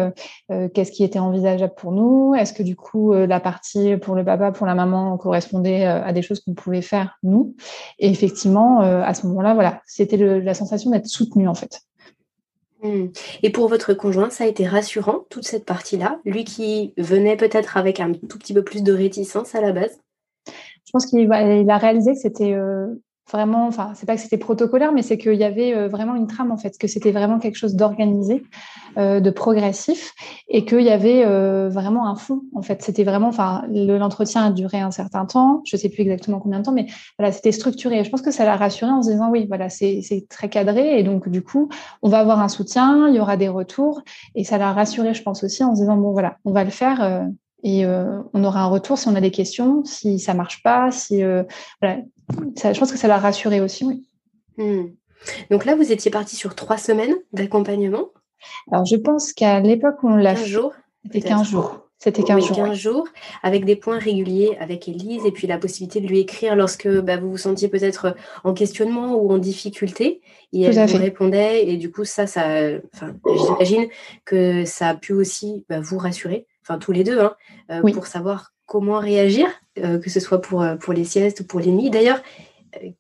qu'est-ce 0.49 0.93
qui 0.93 1.05
était 1.05 1.19
envisageable 1.19 1.75
pour 1.77 1.93
nous, 1.93 2.35
est-ce 2.35 2.53
que 2.53 2.63
du 2.63 2.75
coup 2.75 3.13
la 3.13 3.39
partie 3.39 3.97
pour 3.97 4.15
le 4.15 4.25
papa, 4.25 4.51
pour 4.51 4.67
la 4.67 4.75
maman 4.75 5.17
correspondait 5.19 5.85
à 5.85 6.13
des 6.13 6.23
choses 6.23 6.41
qu'on 6.41 6.55
pouvait 6.55 6.83
faire 6.83 7.19
nous. 7.23 7.55
Et 7.99 8.09
effectivement, 8.09 8.81
à 8.81 9.15
ce 9.15 9.27
moment-là, 9.27 9.55
voilà, 9.55 9.81
c'était 9.87 10.17
la 10.17 10.55
sensation 10.55 10.91
d'être 10.91 11.07
soutenu 11.07 11.49
en 11.49 11.55
fait. 11.55 11.83
Hmm. 12.83 13.07
Et 13.45 13.51
pour 13.51 13.69
votre 13.69 13.95
conjoint, 13.95 14.31
ça 14.31 14.45
a 14.45 14.47
été 14.49 14.67
rassurant, 14.67 15.25
toute 15.31 15.45
cette 15.45 15.65
partie-là, 15.65 16.21
lui 16.25 16.45
qui 16.45 16.95
venait 16.99 17.37
peut-être 17.37 17.77
avec 17.77 18.01
un 18.01 18.13
tout 18.13 18.39
petit 18.39 18.55
peu 18.55 18.65
plus 18.65 18.83
de 18.83 18.93
réticence 18.93 19.55
à 19.55 19.61
la 19.61 19.73
base? 19.73 20.01
Je 20.47 20.91
pense 20.93 21.07
qu'il 21.07 21.31
a 21.33 21.79
réalisé 21.79 22.13
que 22.13 22.19
c'était 22.19 22.53
euh, 22.55 22.89
vraiment, 23.31 23.67
enfin, 23.67 23.93
c'est 23.95 24.07
pas 24.07 24.17
que 24.17 24.21
c'était 24.21 24.39
protocolaire, 24.39 24.93
mais 24.93 25.03
c'est 25.03 25.19
qu'il 25.19 25.35
y 25.35 25.45
avait 25.45 25.75
euh, 25.75 25.89
vraiment 25.89 26.15
une 26.15 26.27
trame 26.27 26.51
en 26.51 26.57
fait, 26.57 26.77
que 26.79 26.87
c'était 26.87 27.13
vraiment 27.13 27.39
quelque 27.39 27.57
chose 27.57 27.75
d'organisé, 27.75 28.43
euh, 28.99 29.21
de 29.21 29.31
progressif, 29.31 30.13
et 30.49 30.65
qu'il 30.65 30.83
y 30.83 30.91
avait 30.91 31.25
euh, 31.25 31.69
vraiment 31.69 32.07
un 32.07 32.17
fond 32.17 32.43
en 32.55 32.63
fait. 32.63 32.83
C'était 32.83 33.05
vraiment, 33.05 33.29
enfin, 33.29 33.65
l'entretien 33.71 34.47
a 34.47 34.51
duré 34.51 34.81
un 34.81 34.91
certain 34.91 35.25
temps, 35.25 35.63
je 35.65 35.77
sais 35.77 35.89
plus 35.89 36.03
exactement 36.03 36.41
combien 36.41 36.59
de 36.59 36.65
temps, 36.65 36.73
mais 36.73 36.87
voilà, 37.19 37.33
c'était 37.33 37.53
structuré. 37.53 38.05
je 38.05 38.11
pense 38.11 38.23
que 38.23 38.31
ça 38.31 38.45
l'a 38.45 38.57
rassuré 38.57 38.91
en 38.91 39.03
se 39.03 39.11
disant 39.11 39.31
oui, 39.31 39.47
voilà, 39.47 39.69
c'est 39.69 40.03
très 40.29 40.49
cadré, 40.49 40.99
et 40.99 41.03
donc 41.03 41.29
du 41.29 41.43
coup, 41.43 41.69
on 42.03 42.09
va 42.09 42.19
avoir 42.19 42.41
un 42.41 42.49
soutien, 42.49 43.09
il 43.09 43.15
y 43.15 43.21
aura 43.21 43.37
des 43.37 43.49
retours, 43.49 44.03
et 44.35 44.45
ça 44.45 44.59
l'a 44.59 44.73
rassuré, 44.73 45.15
je 45.15 45.23
pense 45.23 45.45
aussi, 45.45 45.65
en 45.65 45.75
se 45.75 45.81
disant 45.81 45.97
bon 45.97 46.13
voilà, 46.13 46.37
on 46.45 46.53
va 46.53 46.65
le 46.65 46.71
faire. 46.71 47.29
Et 47.63 47.87
on 47.87 48.45
aura 48.45 48.63
un 48.63 48.67
retour 48.67 48.99
si 48.99 49.09
on 49.09 49.15
a 49.15 49.21
des 49.21 49.31
questions, 49.31 49.85
si 49.85 50.19
ça 50.19 50.35
marche 50.35 50.63
pas, 50.63 50.91
si 50.91 51.23
voilà, 51.81 52.01
je 52.31 52.79
pense 52.79 52.93
que 52.93 52.99
ça 52.99 53.09
l'a 53.09 53.19
rassuré 53.19 53.61
aussi, 53.61 53.85
oui. 53.85 54.03
Hmm. 54.59 54.89
Donc 55.51 55.65
là, 55.65 55.77
vous 55.77 55.93
étiez 55.93 56.11
parti 56.11 56.37
sur 56.37 56.55
trois 56.55 56.79
semaines 56.79 57.15
d'accompagnement 57.33 58.09
Alors, 58.71 58.85
je 58.85 58.97
pense 58.97 59.33
qu'à 59.33 59.61
l'époque 59.61 60.03
où 60.03 60.09
on 60.09 60.17
l'a 60.17 60.35
fait, 60.35 60.47
jours 60.47 60.73
c'était 61.05 61.21
15 61.21 61.49
jours. 61.49 61.79
C'était 61.99 62.25
15 62.25 62.45
jours. 62.45 62.75
jours, 62.75 63.09
avec 63.45 63.65
des 63.65 63.77
points 63.77 63.99
réguliers 63.99 64.57
avec 64.59 64.89
Elise 64.89 65.25
et 65.25 65.31
puis 65.31 65.47
la 65.47 65.57
possibilité 65.57 66.01
de 66.01 66.09
lui 66.09 66.19
écrire 66.19 66.57
lorsque 66.57 66.89
bah, 66.89 67.17
vous 67.17 67.31
vous 67.31 67.37
sentiez 67.39 67.69
peut-être 67.69 68.17
en 68.43 68.55
questionnement 68.55 69.15
ou 69.15 69.31
en 69.31 69.39
difficulté. 69.39 70.21
Et 70.53 70.63
elle 70.63 70.85
vous 70.89 70.99
répondait. 70.99 71.69
Et 71.69 71.77
du 71.77 71.93
coup, 71.93 72.05
ça, 72.05 72.27
ça 72.27 72.43
j'imagine 72.45 73.87
que 74.25 74.65
ça 74.65 74.89
a 74.89 74.95
pu 74.97 75.13
aussi 75.13 75.65
bah, 75.69 75.79
vous 75.81 75.99
rassurer, 75.99 76.47
enfin 76.63 76.79
tous 76.79 76.93
les 76.93 77.05
deux, 77.05 77.21
hein, 77.21 77.35
euh, 77.71 77.93
pour 77.93 78.07
savoir 78.07 78.53
comment 78.67 78.99
réagir, 78.99 79.49
euh, 79.79 79.99
que 79.99 80.11
ce 80.11 80.21
soit 80.21 80.41
pour, 80.41 80.63
euh, 80.63 80.77
pour 80.77 80.93
les 80.93 81.05
siestes 81.05 81.41
ou 81.41 81.45
pour 81.45 81.61
les 81.61 81.71
nuits. 81.71 81.91
D'ailleurs, 81.91 82.23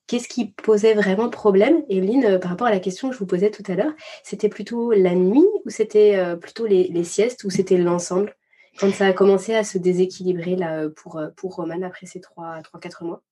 qu'est-ce 0.07 0.29
qui 0.29 0.51
posait 0.51 0.95
vraiment 0.95 1.31
problème, 1.31 1.83
Evelyne, 1.89 2.39
par 2.41 2.51
rapport 2.51 2.67
à 2.67 2.71
la 2.71 2.81
question 2.81 3.09
que 3.09 3.15
je 3.15 3.19
vous 3.19 3.27
posais 3.27 3.51
tout 3.51 3.63
à 3.69 3.75
l'heure 3.75 3.93
C'était 4.23 4.51
plutôt 4.51 4.93
la 4.93 5.15
nuit 5.15 5.47
ou 5.65 5.71
c'était 5.71 6.37
plutôt 6.37 6.67
les, 6.67 7.05
siestes 7.05 7.45
ou 7.45 7.51
c'était 7.51 7.79
l'ensemble 7.79 8.37
quand 8.79 8.93
ça 8.93 9.07
a 9.07 9.13
commencé 9.15 9.55
à 9.55 9.65
se 9.65 9.79
déséquilibrer 9.79 10.57
là, 10.57 10.89
pour, 10.91 11.23
pour 11.37 11.55
Roman 11.55 11.83
après 11.83 12.07
ces 12.07 12.21
3-4 12.21 13.05
mois? 13.05 13.23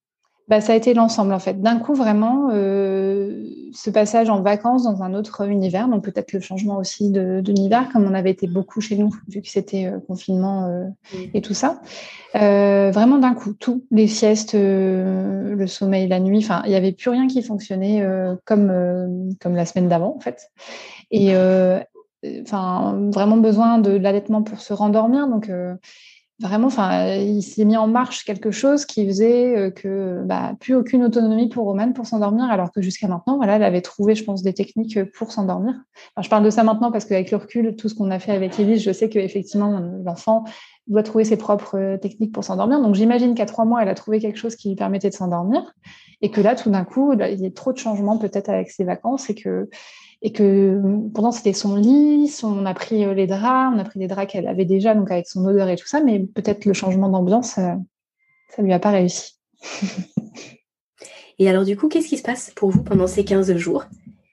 Bah, 0.50 0.60
ça 0.60 0.72
a 0.72 0.76
été 0.76 0.94
l'ensemble 0.94 1.32
en 1.32 1.38
fait. 1.38 1.62
D'un 1.62 1.78
coup, 1.78 1.94
vraiment, 1.94 2.48
euh, 2.52 3.49
ce 3.82 3.88
passage 3.88 4.28
en 4.28 4.42
vacances 4.42 4.84
dans 4.84 5.02
un 5.02 5.14
autre 5.14 5.48
univers, 5.48 5.88
donc 5.88 6.04
peut-être 6.04 6.32
le 6.34 6.40
changement 6.40 6.76
aussi 6.76 7.10
d'univers, 7.10 7.88
comme 7.90 8.04
on 8.04 8.12
avait 8.12 8.30
été 8.30 8.46
beaucoup 8.46 8.82
chez 8.82 8.96
nous, 8.96 9.10
vu 9.28 9.40
que 9.40 9.48
c'était 9.48 9.86
euh, 9.86 9.98
confinement 10.06 10.66
euh, 10.66 10.84
et 11.32 11.40
tout 11.40 11.54
ça. 11.54 11.80
vraiment 12.34 13.18
d'un 13.18 13.32
coup, 13.32 13.54
tout, 13.54 13.86
les 13.90 14.06
siestes, 14.06 14.54
le 14.54 15.66
sommeil, 15.66 16.08
la 16.08 16.20
nuit, 16.20 16.38
enfin, 16.38 16.60
il 16.66 16.70
n'y 16.70 16.76
avait 16.76 16.92
plus 16.92 17.08
rien 17.08 17.26
qui 17.26 17.42
fonctionnait 17.42 18.06
comme, 18.44 19.34
comme 19.40 19.56
la 19.56 19.64
semaine 19.64 19.88
d'avant 19.88 20.14
en 20.16 20.20
fait. 20.20 20.50
Et 21.10 21.34
enfin, 22.42 23.08
vraiment 23.10 23.38
besoin 23.38 23.78
de 23.78 23.92
l'allaitement 23.92 24.42
pour 24.42 24.60
se 24.60 24.72
rendormir. 24.72 25.26
Donc, 25.26 25.50
vraiment, 26.40 26.68
enfin, 26.68 27.14
il 27.16 27.42
s'est 27.42 27.64
mis 27.64 27.76
en 27.76 27.86
marche 27.86 28.24
quelque 28.24 28.50
chose 28.50 28.86
qui 28.86 29.06
faisait 29.06 29.56
euh, 29.56 29.70
que 29.70 30.22
bah, 30.24 30.54
plus 30.58 30.74
aucune 30.74 31.04
autonomie 31.04 31.48
pour 31.48 31.66
Romane 31.66 31.92
pour 31.92 32.06
s'endormir, 32.06 32.44
alors 32.46 32.72
que 32.72 32.80
jusqu'à 32.80 33.08
maintenant, 33.08 33.36
voilà, 33.36 33.56
elle 33.56 33.62
avait 33.62 33.82
trouvé, 33.82 34.14
je 34.14 34.24
pense, 34.24 34.42
des 34.42 34.54
techniques 34.54 34.98
pour 35.12 35.32
s'endormir. 35.32 35.74
je 36.20 36.28
parle 36.28 36.44
de 36.44 36.50
ça 36.50 36.64
maintenant 36.64 36.90
parce 36.90 37.04
qu'avec 37.04 37.30
le 37.30 37.36
recul, 37.36 37.76
tout 37.76 37.88
ce 37.88 37.94
qu'on 37.94 38.10
a 38.10 38.18
fait 38.18 38.32
avec 38.32 38.58
Elise, 38.58 38.82
je 38.82 38.92
sais 38.92 39.08
qu'effectivement, 39.08 39.78
l'enfant 40.04 40.44
doit 40.86 41.02
trouver 41.02 41.24
ses 41.24 41.36
propres 41.36 41.78
euh, 41.78 41.96
techniques 41.98 42.32
pour 42.32 42.42
s'endormir. 42.42 42.80
Donc, 42.80 42.94
j'imagine 42.94 43.34
qu'à 43.34 43.46
trois 43.46 43.64
mois, 43.64 43.82
elle 43.82 43.88
a 43.88 43.94
trouvé 43.94 44.18
quelque 44.18 44.38
chose 44.38 44.56
qui 44.56 44.70
lui 44.70 44.76
permettait 44.76 45.10
de 45.10 45.14
s'endormir, 45.14 45.62
et 46.22 46.30
que 46.30 46.40
là, 46.40 46.54
tout 46.54 46.70
d'un 46.70 46.84
coup, 46.84 47.12
il 47.12 47.40
y 47.40 47.46
a 47.46 47.50
trop 47.50 47.72
de 47.72 47.78
changements 47.78 48.18
peut-être 48.18 48.48
avec 48.48 48.70
ses 48.70 48.84
vacances, 48.84 49.28
et 49.30 49.34
que 49.34 49.68
et 50.22 50.32
que 50.32 50.80
pendant 51.14 51.32
c'était 51.32 51.52
son 51.52 51.76
lit, 51.76 52.30
on 52.42 52.66
a 52.66 52.74
pris 52.74 53.04
euh, 53.04 53.14
les 53.14 53.26
draps, 53.26 53.74
on 53.74 53.78
a 53.78 53.84
pris 53.84 53.98
des 53.98 54.06
draps 54.06 54.30
qu'elle 54.30 54.48
avait 54.48 54.66
déjà, 54.66 54.94
donc 54.94 55.10
avec 55.10 55.26
son 55.26 55.44
odeur 55.46 55.68
et 55.68 55.76
tout 55.76 55.86
ça, 55.86 56.02
mais 56.02 56.20
peut-être 56.20 56.66
le 56.66 56.72
changement 56.74 57.08
d'ambiance, 57.08 57.58
euh, 57.58 57.72
ça, 58.50 58.62
ne 58.62 58.66
lui 58.66 58.72
a 58.72 58.78
pas 58.78 58.90
réussi. 58.90 59.38
et 61.38 61.48
alors 61.48 61.64
du 61.64 61.76
coup, 61.76 61.88
qu'est-ce 61.88 62.08
qui 62.08 62.18
se 62.18 62.22
passe 62.22 62.50
pour 62.54 62.70
vous 62.70 62.82
pendant 62.82 63.06
ces 63.06 63.24
15 63.24 63.56
jours? 63.56 63.86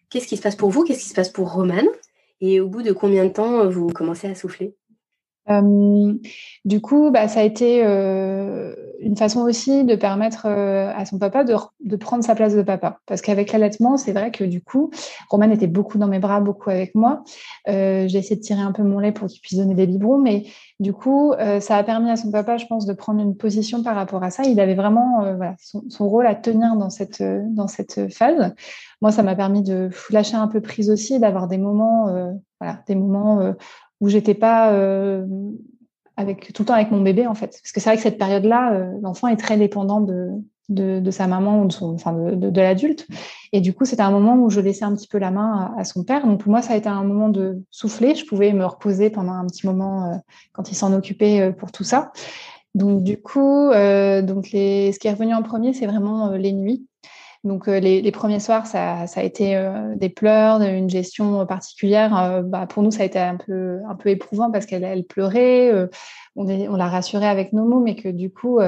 Qu'est-ce 0.10 0.28
qui 0.28 0.38
se 0.38 0.42
passe 0.42 0.56
pour 0.56 0.70
vous? 0.70 0.84
Qu'est-ce 0.84 1.04
qui 1.04 1.10
se 1.10 1.16
passe 1.16 1.30
pour 1.30 1.54
Romane 1.54 1.88
Et 2.42 2.60
au 2.60 2.68
bout 2.68 2.82
de 2.82 2.92
combien 2.92 3.26
de 3.26 3.32
temps 3.32 3.60
euh, 3.60 3.70
vous 3.70 3.88
commencez 3.88 4.28
à 4.28 4.36
souffler? 4.36 4.76
Du 6.66 6.82
coup, 6.82 7.10
bah, 7.10 7.30
ça 7.30 7.40
a 7.40 7.44
été 7.44 7.82
une 9.00 9.16
façon 9.16 9.42
aussi 9.42 9.84
de 9.84 9.96
permettre 9.96 10.46
à 10.46 11.06
son 11.06 11.18
papa 11.20 11.44
de, 11.44 11.96
prendre 11.96 12.24
sa 12.24 12.36
place 12.36 12.56
de 12.56 12.62
papa. 12.62 13.00
Parce 13.06 13.22
qu'avec 13.22 13.52
l'allaitement, 13.52 13.98
c'est 13.98 14.12
vrai 14.12 14.32
que 14.32 14.44
du 14.44 14.62
coup, 14.62 14.92
Roman 15.30 15.52
était 15.52 15.68
beaucoup 15.68 15.98
dans 15.98 16.08
mes 16.08 16.20
bras, 16.20 16.40
beaucoup 16.40 16.70
avec 16.70 16.96
moi. 16.96 17.24
J'ai 17.68 18.18
essayé 18.18 18.36
de 18.36 18.42
tirer 18.42 18.62
un 18.62 18.72
peu 18.72 18.84
mon 18.84 19.00
lait 19.00 19.12
pour 19.12 19.28
qu'il 19.28 19.42
puisse 19.42 19.58
donner 19.58 19.76
des 19.76 19.88
biberons, 19.88 20.18
mais 20.18 20.46
du 20.80 20.94
coup, 20.94 21.34
ça 21.60 21.78
a 21.78 21.84
permis 21.84 22.10
à 22.10 22.16
son 22.16 22.32
papa, 22.32 22.58
je 22.58 22.66
pense, 22.66 22.86
de 22.86 22.94
prendre 22.94 23.22
une 23.22 23.36
position 23.36 23.84
par 23.84 23.96
rapport 23.96 24.24
à 24.24 24.30
ça. 24.30 24.44
Il 24.44 24.60
avait 24.60 24.76
vraiment 24.76 25.24
son, 25.60 26.08
rôle 26.08 26.26
à 26.26 26.36
tenir 26.36 26.76
dans 26.76 26.90
cette, 26.90 27.22
dans 27.22 27.68
cette 27.68 28.12
phase. 28.12 28.54
Moi, 29.02 29.12
ça 29.12 29.24
m'a 29.24 29.36
permis 29.36 29.62
de 29.62 29.90
lâcher 30.10 30.38
un 30.38 30.48
peu 30.48 30.62
prise 30.62 30.90
aussi, 30.90 31.20
d'avoir 31.20 31.48
des 31.48 31.58
moments, 31.58 32.08
voilà, 32.60 32.80
des 32.88 32.96
moments 32.96 33.54
où 34.00 34.10
j'étais 34.10 34.34
pas 34.34 34.72
euh, 34.72 35.26
avec 36.18 36.52
tout 36.52 36.64
le 36.64 36.66
temps 36.66 36.74
avec 36.74 36.92
mon 36.92 37.02
bébé 37.02 37.28
en 37.28 37.36
fait. 37.36 37.60
Parce 37.62 37.72
que 37.72 37.80
c'est 37.80 37.90
vrai 37.90 37.96
que 37.96 38.04
cette 38.04 38.18
période-là, 38.18 38.74
euh, 38.74 38.92
l'enfant 39.02 39.28
est 39.28 39.38
très 39.38 39.56
dépendant 39.56 40.02
de, 40.02 40.32
de, 40.70 41.12
sa 41.12 41.28
maman 41.28 41.62
ou 41.62 41.68
de, 41.68 41.72
son, 41.72 41.94
enfin 41.94 42.12
de, 42.12 42.50
de, 42.50 42.62
l'adulte. 42.62 43.08
Et 43.54 43.62
du 43.62 43.74
coup, 43.74 43.86
c'était 43.86 44.02
un 44.02 44.12
moment 44.12 44.36
où 44.36 44.50
je 44.50 44.60
laissais 44.60 44.84
un 44.84 44.96
petit 44.96 45.08
peu 45.08 45.20
la 45.20 45.32
main 45.32 45.74
à, 45.78 45.84
son 45.84 46.04
père. 46.04 46.26
Donc 46.26 46.42
pour 46.42 46.52
moi, 46.52 46.62
ça 46.62 46.74
a 46.74 46.76
été 46.76 46.90
un 46.90 47.04
moment 47.04 47.30
de 47.30 47.64
souffler. 47.70 48.16
Je 48.16 48.26
pouvais 48.26 48.52
me 48.52 48.66
reposer 48.66 49.12
pendant 49.12 49.34
un 49.34 49.46
petit 49.46 49.66
moment 49.68 50.12
euh, 50.12 50.16
quand 50.54 50.72
il 50.72 50.76
s'en 50.76 50.92
occupait 50.92 51.54
pour 51.54 51.72
tout 51.72 51.84
ça. 51.84 52.12
Donc 52.74 53.04
du 53.04 53.20
coup, 53.20 53.72
donc 53.72 54.52
les, 54.52 54.92
ce 54.92 55.00
qui 55.00 55.08
est 55.08 55.12
revenu 55.12 55.34
en 55.34 55.42
premier, 55.42 55.74
c'est 55.74 55.88
vraiment 55.88 56.32
les 56.32 56.52
nuits. 56.52 56.86
Donc 57.48 57.68
euh, 57.68 57.80
les, 57.80 58.12
premiers 58.12 58.40
soirs, 58.40 58.68
ça, 58.68 59.06
a 59.16 59.24
été 59.24 59.56
euh, 59.56 59.96
des 59.96 60.10
pleurs, 60.10 60.62
une 60.62 60.90
gestion 60.90 61.46
particulière. 61.46 62.16
Euh, 62.18 62.42
bah, 62.42 62.68
pour 62.68 62.84
nous, 62.84 62.92
ça 62.92 63.04
a 63.04 63.06
été 63.06 63.18
un 63.18 63.38
peu, 63.38 63.80
un 63.90 63.96
peu 63.96 64.10
éprouvant 64.10 64.52
parce 64.52 64.66
qu'elle 64.66 64.84
elle 64.84 65.06
pleurait 65.06 65.72
on, 66.36 66.76
l'a 66.76 66.88
rassurée 66.88 67.28
avec 67.28 67.52
nos 67.52 67.66
mots, 67.66 67.80
mais 67.80 67.96
que 67.96 68.10
du 68.10 68.30
coup, 68.30 68.60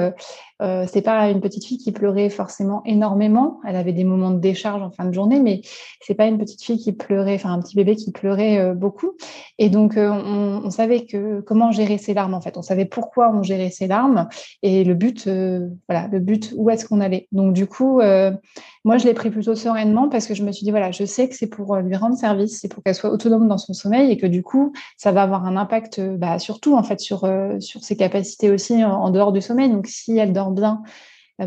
c'est 0.60 1.02
pas 1.02 1.30
une 1.30 1.40
petite 1.40 1.64
fille 1.64 1.78
qui 1.78 1.92
pleurait 1.92 2.28
forcément 2.28 2.82
énormément. 2.84 3.60
Elle 3.64 3.76
avait 3.76 3.92
des 3.92 4.02
moments 4.02 4.32
de 4.32 4.40
décharge 4.40 4.82
en 4.82 4.90
fin 4.90 5.04
de 5.04 5.12
journée, 5.12 5.38
mais 5.38 5.60
c'est 6.00 6.16
pas 6.16 6.26
une 6.26 6.36
petite 6.36 6.64
fille 6.64 6.78
qui 6.78 6.90
pleurait, 6.90 7.36
enfin 7.36 7.52
un 7.52 7.60
petit 7.60 7.76
bébé 7.76 7.94
qui 7.94 8.10
pleurait 8.10 8.74
beaucoup. 8.74 9.12
Et 9.58 9.68
donc, 9.68 9.92
on, 9.96 10.62
on, 10.64 10.70
savait 10.70 11.06
que 11.06 11.40
comment 11.42 11.70
gérer 11.70 11.98
ses 11.98 12.12
larmes 12.12 12.34
en 12.34 12.40
fait. 12.40 12.56
On 12.56 12.62
savait 12.62 12.86
pourquoi 12.86 13.30
on 13.32 13.44
gérait 13.44 13.70
ses 13.70 13.86
larmes 13.86 14.28
et 14.62 14.82
le 14.82 14.94
but, 14.94 15.28
voilà, 15.88 16.08
le 16.08 16.18
but 16.18 16.52
où 16.56 16.70
est-ce 16.70 16.84
qu'on 16.84 17.00
allait. 17.00 17.28
Donc 17.30 17.52
du 17.52 17.68
coup, 17.68 18.00
moi, 18.84 18.98
je 18.98 19.04
l'ai 19.04 19.14
pris 19.14 19.30
plutôt 19.30 19.54
sereinement 19.54 20.08
parce 20.08 20.26
que 20.26 20.34
je 20.34 20.42
me 20.42 20.52
suis 20.52 20.64
dit 20.64 20.70
voilà, 20.70 20.90
je 20.90 21.04
sais 21.04 21.28
que 21.28 21.34
c'est 21.34 21.48
pour 21.48 21.76
lui 21.76 21.96
rendre 21.96 22.16
service, 22.16 22.60
c'est 22.60 22.68
pour 22.68 22.82
qu'elle 22.82 22.94
soit 22.94 23.10
autonome 23.10 23.48
dans 23.48 23.58
son 23.58 23.72
sommeil 23.72 24.10
et 24.10 24.16
que 24.16 24.26
du 24.26 24.42
coup, 24.42 24.72
ça 24.96 25.12
va 25.12 25.22
avoir 25.22 25.46
un 25.46 25.56
impact, 25.56 26.00
bah, 26.16 26.38
surtout 26.38 26.76
en 26.76 26.82
fait 26.82 27.00
sur 27.00 27.28
sur 27.60 27.82
ses 27.82 27.96
capacités 27.96 28.50
aussi 28.50 28.84
en, 28.84 29.10
dehors 29.10 29.32
du 29.32 29.40
sommeil. 29.40 29.70
Donc, 29.70 29.86
si 29.86 30.16
elle 30.18 30.32
dort 30.32 30.50
bien, 30.50 30.82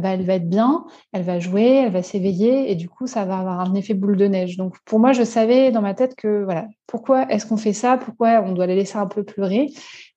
elle 0.02 0.26
va 0.26 0.34
être 0.34 0.50
bien, 0.50 0.86
elle 1.12 1.24
va 1.24 1.40
jouer, 1.40 1.84
elle 1.86 1.92
va 1.92 2.02
s'éveiller 2.02 2.72
et 2.72 2.76
du 2.76 2.90
coup, 2.90 3.08
ça 3.08 3.26
va 3.26 3.38
avoir 3.38 3.60
un 3.60 3.74
effet 3.76 3.94
boule 3.94 4.18
de 4.18 4.26
neige. 4.26 4.58
Donc, 4.58 4.76
pour 4.86 5.00
moi, 5.00 5.14
je 5.14 5.24
savais 5.24 5.72
dans 5.72 5.82
ma 5.82 5.94
tête 5.94 6.16
que, 6.16 6.44
voilà, 6.44 6.68
pourquoi 6.88 7.30
est-ce 7.32 7.46
qu'on 7.46 7.58
fait 7.58 7.74
ça? 7.74 7.98
Pourquoi 7.98 8.42
on 8.44 8.54
doit 8.54 8.68
la 8.68 8.76
laisser 8.76 8.98
un 8.98 9.08
peu 9.08 9.24
pleurer? 9.24 9.68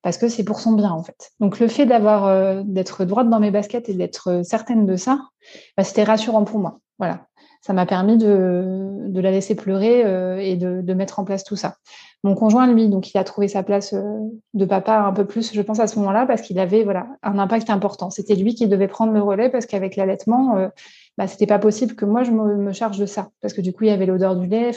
Parce 0.02 0.18
que 0.18 0.28
c'est 0.28 0.44
pour 0.44 0.60
son 0.60 0.72
bien, 0.72 0.90
en 0.90 1.02
fait. 1.02 1.32
Donc, 1.40 1.60
le 1.60 1.68
fait 1.68 1.86
d'avoir, 1.86 2.26
euh, 2.26 2.62
d'être 2.64 3.04
droite 3.04 3.28
dans 3.28 3.40
mes 3.40 3.50
baskets 3.50 3.88
et 3.88 3.94
d'être 3.94 4.42
certaine 4.44 4.86
de 4.86 4.96
ça, 4.96 5.20
bah, 5.76 5.84
c'était 5.84 6.04
rassurant 6.04 6.44
pour 6.44 6.58
moi. 6.58 6.80
Voilà 6.98 7.26
ça 7.66 7.72
m'a 7.72 7.84
permis 7.84 8.16
de, 8.16 9.10
la 9.12 9.30
laisser 9.32 9.56
pleurer 9.56 10.04
euh, 10.04 10.38
et 10.38 10.56
de, 10.56 10.94
mettre 10.94 11.18
en 11.18 11.24
place 11.24 11.42
tout 11.42 11.56
ça. 11.56 11.74
Mon 12.24 12.34
conjoint, 12.34 12.66
lui, 12.66 12.88
donc 12.88 13.12
il 13.12 13.18
a 13.18 13.24
trouvé 13.24 13.46
sa 13.46 13.62
place 13.62 13.92
euh, 13.92 14.02
de 14.54 14.64
papa 14.64 14.98
un 14.98 15.12
peu 15.12 15.24
plus, 15.26 15.52
je 15.52 15.62
pense, 15.62 15.80
à 15.80 15.86
ce 15.86 15.98
moment-là, 15.98 16.26
parce 16.26 16.42
qu'il 16.42 16.58
avait 16.58 16.82
voilà, 16.82 17.06
un 17.22 17.38
impact 17.38 17.70
important. 17.70 18.10
C'était 18.10 18.34
lui 18.34 18.54
qui 18.54 18.66
devait 18.66 18.88
prendre 18.88 19.12
le 19.12 19.22
relais 19.22 19.48
parce 19.48 19.66
qu'avec 19.66 19.96
l'allaitement, 19.96 20.56
euh, 20.56 20.68
bah, 21.18 21.26
c'était 21.26 21.46
pas 21.46 21.58
possible 21.58 21.94
que 21.94 22.04
moi 22.04 22.24
je 22.24 22.32
me, 22.32 22.72
charge 22.72 22.98
de 22.98 23.06
ça. 23.06 23.28
Parce 23.40 23.54
que 23.54 23.60
du 23.60 23.72
coup, 23.72 23.84
il 23.84 23.88
y 23.88 23.92
avait 23.92 24.06
l'odeur 24.06 24.36
du 24.36 24.46
lait. 24.46 24.72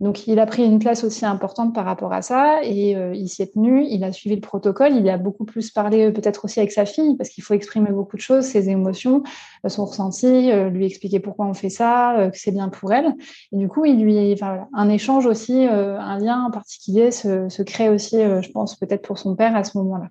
Donc, 0.00 0.26
il 0.26 0.38
a 0.38 0.46
pris 0.46 0.64
une 0.64 0.78
place 0.78 1.04
aussi 1.04 1.26
importante 1.26 1.74
par 1.74 1.84
rapport 1.84 2.14
à 2.14 2.22
ça 2.22 2.62
et 2.64 2.96
euh, 2.96 3.14
il 3.14 3.28
s'y 3.28 3.42
est 3.42 3.52
tenu, 3.52 3.84
il 3.84 4.02
a 4.02 4.12
suivi 4.12 4.34
le 4.34 4.40
protocole, 4.40 4.94
il 4.96 5.06
a 5.10 5.18
beaucoup 5.18 5.44
plus 5.44 5.70
parlé 5.70 6.06
euh, 6.06 6.10
peut-être 6.10 6.46
aussi 6.46 6.58
avec 6.58 6.72
sa 6.72 6.86
fille 6.86 7.16
parce 7.18 7.28
qu'il 7.28 7.44
faut 7.44 7.52
exprimer 7.52 7.90
beaucoup 7.90 8.16
de 8.16 8.22
choses, 8.22 8.46
ses 8.46 8.70
émotions, 8.70 9.22
euh, 9.66 9.68
son 9.68 9.84
ressenti, 9.84 10.50
lui 10.70 10.86
expliquer 10.86 11.20
pourquoi 11.20 11.44
on 11.46 11.54
fait 11.54 11.68
ça, 11.68 12.30
que 12.32 12.38
c'est 12.38 12.50
bien 12.50 12.70
pour 12.70 12.94
elle. 12.94 13.14
Et 13.52 13.56
du 13.56 13.68
coup, 13.68 13.84
il 13.84 14.00
lui, 14.02 14.32
enfin, 14.32 14.68
un 14.72 14.88
échange 14.88 15.26
aussi, 15.26 15.64
un 15.64 16.18
lien 16.18 16.48
particulier 16.50 17.10
se, 17.10 17.48
se 17.50 17.62
crée 17.62 17.90
aussi, 17.90 18.16
je 18.16 18.50
pense, 18.50 18.76
peut-être 18.76 19.02
pour 19.02 19.18
son 19.18 19.36
père 19.36 19.54
à 19.54 19.64
ce 19.64 19.76
moment-là. 19.78 20.08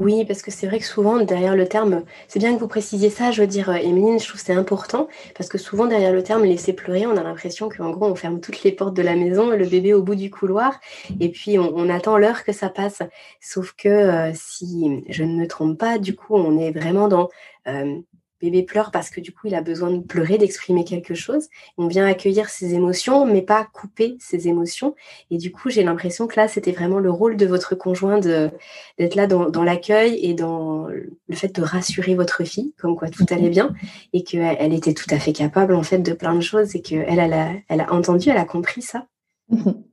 Oui, 0.00 0.24
parce 0.24 0.40
que 0.40 0.50
c'est 0.50 0.66
vrai 0.66 0.78
que 0.78 0.86
souvent, 0.86 1.20
derrière 1.20 1.54
le 1.54 1.68
terme, 1.68 2.04
c'est 2.26 2.38
bien 2.38 2.54
que 2.54 2.58
vous 2.58 2.68
précisiez 2.68 3.10
ça, 3.10 3.32
je 3.32 3.42
veux 3.42 3.46
dire, 3.46 3.68
Emeline, 3.68 4.18
je 4.18 4.26
trouve 4.26 4.40
c'est 4.40 4.54
important, 4.54 5.08
parce 5.36 5.50
que 5.50 5.58
souvent, 5.58 5.84
derrière 5.86 6.14
le 6.14 6.22
terme 6.22 6.42
laisser 6.44 6.72
pleurer, 6.72 7.06
on 7.06 7.18
a 7.18 7.22
l'impression 7.22 7.68
qu'en 7.68 7.90
gros, 7.90 8.06
on 8.06 8.14
ferme 8.14 8.40
toutes 8.40 8.62
les 8.62 8.72
portes 8.72 8.94
de 8.94 9.02
la 9.02 9.14
maison, 9.14 9.50
le 9.50 9.66
bébé 9.66 9.92
au 9.92 10.02
bout 10.02 10.14
du 10.14 10.30
couloir, 10.30 10.80
et 11.20 11.28
puis 11.28 11.58
on, 11.58 11.90
attend 11.90 12.16
l'heure 12.16 12.44
que 12.44 12.52
ça 12.52 12.70
passe. 12.70 13.02
Sauf 13.42 13.74
que 13.76 13.88
euh, 13.90 14.32
si 14.34 15.04
je 15.10 15.22
ne 15.22 15.38
me 15.38 15.46
trompe 15.46 15.76
pas, 15.76 15.98
du 15.98 16.16
coup, 16.16 16.34
on 16.34 16.58
est 16.58 16.70
vraiment 16.70 17.08
dans 17.08 17.28
euh, 17.68 18.00
bébé 18.40 18.62
pleure 18.62 18.90
parce 18.90 19.10
que 19.10 19.20
du 19.20 19.32
coup, 19.32 19.46
il 19.46 19.54
a 19.54 19.62
besoin 19.62 19.90
de 19.90 20.00
pleurer, 20.00 20.38
d'exprimer 20.38 20.84
quelque 20.84 21.14
chose. 21.14 21.48
On 21.78 21.86
vient 21.86 22.06
accueillir 22.06 22.48
ses 22.48 22.74
émotions, 22.74 23.26
mais 23.26 23.42
pas 23.42 23.66
couper 23.72 24.16
ses 24.18 24.48
émotions. 24.48 24.94
Et 25.30 25.36
du 25.36 25.52
coup, 25.52 25.70
j'ai 25.70 25.82
l'impression 25.82 26.26
que 26.26 26.36
là, 26.36 26.48
c'était 26.48 26.72
vraiment 26.72 26.98
le 26.98 27.10
rôle 27.10 27.36
de 27.36 27.46
votre 27.46 27.74
conjoint 27.74 28.18
d'être 28.18 29.14
là 29.14 29.26
dans, 29.26 29.62
l'accueil 29.62 30.18
et 30.22 30.34
dans 30.34 30.86
le 30.86 31.36
fait 31.36 31.54
de 31.54 31.62
rassurer 31.62 32.14
votre 32.14 32.44
fille, 32.44 32.74
comme 32.78 32.96
quoi 32.96 33.08
tout 33.08 33.26
allait 33.30 33.50
bien, 33.50 33.74
et 34.12 34.24
qu'elle 34.24 34.56
elle 34.58 34.72
était 34.72 34.94
tout 34.94 35.08
à 35.10 35.18
fait 35.18 35.32
capable, 35.32 35.74
en 35.74 35.82
fait, 35.82 35.98
de 35.98 36.12
plein 36.12 36.34
de 36.34 36.40
choses, 36.40 36.74
et 36.74 36.82
qu'elle, 36.82 37.18
elle 37.18 37.32
a, 37.32 37.52
elle 37.68 37.80
a 37.80 37.92
entendu, 37.92 38.30
elle 38.30 38.36
a 38.36 38.44
compris 38.44 38.82
ça. 38.82 39.06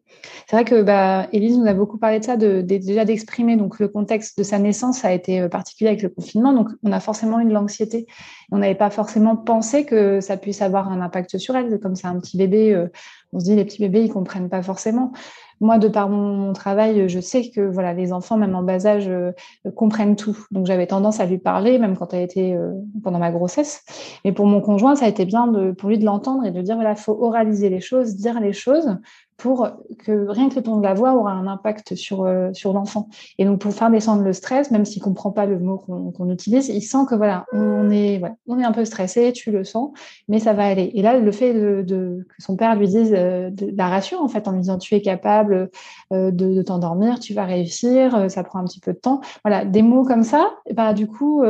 C'est 0.49 0.55
vrai 0.55 0.63
que 0.63 0.81
bah, 0.81 1.27
Élise 1.33 1.57
nous 1.57 1.67
a 1.67 1.73
beaucoup 1.73 1.97
parlé 1.97 2.19
de 2.19 2.23
ça, 2.23 2.37
déjà 2.37 3.03
d'exprimer. 3.03 3.57
Donc, 3.57 3.79
le 3.79 3.89
contexte 3.89 4.37
de 4.37 4.43
sa 4.43 4.59
naissance 4.59 5.03
a 5.03 5.11
été 5.11 5.41
euh, 5.41 5.49
particulier 5.49 5.89
avec 5.89 6.01
le 6.01 6.07
confinement. 6.07 6.53
Donc, 6.53 6.69
on 6.83 6.93
a 6.93 7.01
forcément 7.01 7.41
eu 7.41 7.45
de 7.45 7.51
l'anxiété. 7.51 8.07
On 8.51 8.59
n'avait 8.59 8.75
pas 8.75 8.89
forcément 8.89 9.35
pensé 9.35 9.85
que 9.85 10.21
ça 10.21 10.37
puisse 10.37 10.61
avoir 10.61 10.89
un 10.89 11.01
impact 11.01 11.37
sur 11.37 11.57
elle. 11.57 11.77
Comme 11.79 11.95
c'est 11.95 12.07
un 12.07 12.17
petit 12.19 12.37
bébé, 12.37 12.73
euh, 12.73 12.87
on 13.33 13.39
se 13.39 13.43
dit 13.43 13.55
les 13.57 13.65
petits 13.65 13.81
bébés, 13.81 14.03
ils 14.03 14.09
comprennent 14.09 14.47
pas 14.47 14.61
forcément. 14.61 15.11
Moi, 15.59 15.79
de 15.79 15.89
par 15.89 16.07
mon, 16.07 16.53
travail, 16.53 17.09
je 17.09 17.19
sais 17.19 17.49
que 17.49 17.59
voilà, 17.59 17.93
les 17.93 18.13
enfants, 18.13 18.37
même 18.37 18.55
en 18.55 18.63
bas 18.63 18.85
âge, 18.85 19.09
euh, 19.09 19.31
comprennent 19.75 20.15
tout. 20.15 20.37
Donc, 20.51 20.65
j'avais 20.65 20.87
tendance 20.87 21.19
à 21.19 21.25
lui 21.25 21.39
parler, 21.39 21.77
même 21.77 21.97
quand 21.97 22.13
elle 22.13 22.21
était 22.21 22.55
pendant 23.03 23.19
ma 23.19 23.31
grossesse. 23.31 23.83
Mais 24.23 24.31
pour 24.31 24.45
mon 24.45 24.61
conjoint, 24.61 24.95
ça 24.95 25.05
a 25.05 25.09
été 25.09 25.25
bien 25.25 25.51
pour 25.77 25.89
lui 25.89 25.97
de 25.97 26.05
l'entendre 26.05 26.45
et 26.45 26.51
de 26.51 26.61
dire 26.61 26.75
voilà, 26.75 26.95
faut 26.95 27.17
oraliser 27.21 27.69
les 27.69 27.81
choses, 27.81 28.15
dire 28.15 28.39
les 28.39 28.53
choses 28.53 28.97
pour 29.37 29.69
que 30.03 30.27
rien 30.29 30.49
que 30.49 30.55
le 30.55 30.63
ton 30.63 30.77
de 30.77 30.83
la 30.83 30.95
voix 30.95 31.13
aura 31.13 31.31
un 31.31 31.45
impact 31.45 31.93
sur, 31.93 32.25
euh, 32.25 32.51
sur 32.53 32.73
l'enfant. 32.73 33.07
Et 33.37 33.45
donc, 33.45 33.61
pour 33.61 33.71
faire 33.71 33.91
descendre 33.91 34.23
le 34.23 34.33
stress, 34.33 34.71
même 34.71 34.83
s'il 34.83 35.01
comprend 35.01 35.31
pas 35.31 35.45
le 35.45 35.59
mot 35.59 35.77
qu'on 35.77 36.31
utilise, 36.31 36.69
il 36.69 36.81
sent 36.81 37.05
que 37.07 37.13
voilà, 37.13 37.45
on 37.53 37.91
est, 37.91 38.19
on 38.47 38.59
est 38.59 38.63
un 38.63 38.71
peu 38.71 38.83
stressé, 38.83 39.31
tu 39.33 39.51
le 39.51 39.63
sens, 39.63 39.91
mais 40.27 40.39
ça 40.39 40.53
va 40.53 40.65
aller. 40.65 40.91
Et 40.95 41.03
là, 41.03 41.19
le 41.19 41.31
fait 41.31 41.53
de, 41.53 41.83
de 41.83 42.25
que 42.27 42.43
son 42.43 42.55
père 42.55 42.75
lui 42.75 42.87
dise 42.87 43.13
euh, 43.15 43.51
de, 43.51 43.71
la 43.75 43.89
rassure, 43.89 44.21
en 44.21 44.27
fait, 44.27 44.47
en 44.47 44.53
lui 44.53 44.61
disant 44.61 44.79
tu 44.79 44.95
es 44.95 45.01
capable 45.01 45.69
euh, 46.11 46.31
de, 46.31 46.55
de 46.55 46.61
t'endormir, 46.63 47.19
tu 47.19 47.35
vas 47.35 47.45
réussir, 47.45 48.31
ça 48.31 48.43
prend 48.43 48.57
un 48.57 48.65
petit 48.65 48.79
peu 48.79 48.93
de 48.93 48.99
temps. 48.99 49.21
Voilà, 49.45 49.65
des 49.65 49.83
mots 49.83 50.03
comme 50.03 50.23
ça, 50.23 50.49
bah, 50.73 50.93
du 50.93 51.05
coup, 51.05 51.43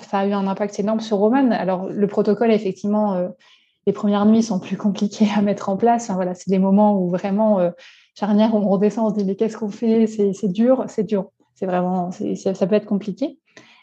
ça 0.00 0.18
a 0.20 0.26
eu 0.26 0.32
un 0.32 0.46
impact 0.46 0.80
énorme 0.80 1.00
sur 1.00 1.18
Roman. 1.18 1.50
Alors, 1.50 1.90
le 1.90 2.06
protocole, 2.06 2.52
effectivement, 2.52 3.28
les 3.88 3.94
premières 3.94 4.26
nuits 4.26 4.42
sont 4.42 4.60
plus 4.60 4.76
compliquées 4.76 5.28
à 5.34 5.40
mettre 5.40 5.70
en 5.70 5.78
place. 5.78 6.10
voilà, 6.10 6.34
c'est 6.34 6.50
des 6.50 6.58
moments 6.58 7.00
où 7.00 7.08
vraiment 7.08 7.58
euh, 7.58 7.70
charnière, 8.14 8.54
on 8.54 8.60
redescend, 8.68 9.06
on 9.06 9.14
se 9.14 9.18
dit 9.18 9.24
mais 9.24 9.34
qu'est-ce 9.34 9.56
qu'on 9.56 9.70
fait? 9.70 10.06
C'est 10.06 10.52
dur, 10.52 10.84
c'est 10.88 11.04
dur. 11.04 11.30
c'est 11.54 11.64
vraiment, 11.64 12.10
ça 12.10 12.66
peut 12.66 12.74
être 12.74 12.84
compliqué. 12.84 13.38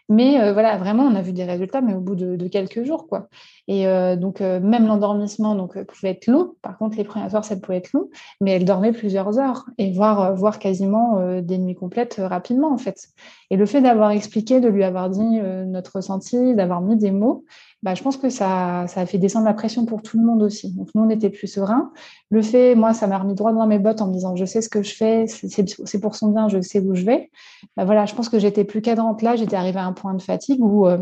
Mais 0.07 0.39
euh, 0.39 0.53
voilà, 0.53 0.77
vraiment, 0.77 1.03
on 1.03 1.15
a 1.15 1.21
vu 1.21 1.33
des 1.33 1.43
résultats, 1.43 1.81
mais 1.81 1.93
au 1.95 1.99
bout 1.99 2.15
de, 2.15 2.47
quelques 2.47 2.83
jours, 2.83 3.07
quoi. 3.07 3.27
Et 3.67 3.87
euh, 3.87 4.15
donc, 4.15 4.39
euh, 4.39 4.59
même 4.59 4.85
l'endormissement 4.85 5.55
donc, 5.55 5.81
pouvait 5.83 6.11
être 6.11 6.27
long. 6.27 6.53
Par 6.61 6.77
contre, 6.77 6.97
les 6.97 7.03
premiers 7.03 7.29
soirs, 7.29 7.43
ça 7.43 7.55
pouvait 7.55 7.77
être 7.77 7.91
long, 7.93 8.09
mais 8.39 8.51
elle 8.51 8.65
dormait 8.65 8.91
plusieurs 8.91 9.39
heures 9.39 9.65
et 9.79 9.91
voire, 9.91 10.35
voire 10.35 10.59
quasiment 10.59 11.41
des 11.41 11.57
nuits 11.57 11.75
complètes 11.75 12.21
rapidement, 12.23 12.71
en 12.71 12.77
fait. 12.77 13.07
Et 13.49 13.57
le 13.57 13.65
fait 13.65 13.81
d'avoir 13.81 14.11
expliqué, 14.11 14.59
de 14.59 14.67
lui 14.67 14.83
avoir 14.83 15.09
dit 15.09 15.39
notre 15.65 15.95
ressenti, 15.95 16.53
d'avoir 16.53 16.81
mis 16.81 16.97
des 16.97 17.11
mots, 17.11 17.43
bah, 17.85 17.93
je 17.93 18.01
pense 18.01 18.17
que 18.17 18.31
ça, 18.31 18.81
a 18.81 19.05
fait 19.05 19.19
descendre 19.19 19.45
la 19.45 19.53
pression 19.53 19.85
pour 19.85 20.01
tout 20.01 20.17
le 20.17 20.25
monde 20.25 20.41
aussi. 20.41 20.73
Donc, 20.73 20.89
nous, 20.95 21.03
on 21.03 21.09
était 21.11 21.29
plus 21.29 21.45
sereins. 21.45 21.91
Le 22.31 22.41
fait, 22.41 22.73
moi, 22.73 22.95
ça 22.95 23.05
m'a 23.05 23.19
remis 23.19 23.35
droit 23.35 23.53
dans 23.53 23.67
mes 23.67 23.77
bottes 23.77 24.01
en 24.01 24.07
me 24.07 24.13
disant, 24.13 24.35
je 24.35 24.43
sais 24.43 24.63
ce 24.63 24.69
que 24.69 24.81
je 24.81 24.95
fais, 24.95 25.25
c'est 25.27 25.99
pour 25.99 26.15
son 26.15 26.31
bien, 26.31 26.47
je 26.47 26.59
sais 26.61 26.79
où 26.79 26.95
je 26.95 27.05
vais. 27.05 27.29
Bah, 27.77 27.85
voilà, 27.85 28.07
je 28.07 28.15
pense 28.15 28.27
que 28.27 28.39
j'étais 28.39 28.63
plus 28.63 28.81
cadrante 28.81 29.21
là, 29.21 29.35
j'étais 29.35 29.55
arrivée 29.55 29.77
à 29.77 29.85
un 29.85 29.93
point 29.93 30.15
de 30.15 30.21
fatigue 30.23 30.63
où 30.63 30.87
euh, 30.87 30.97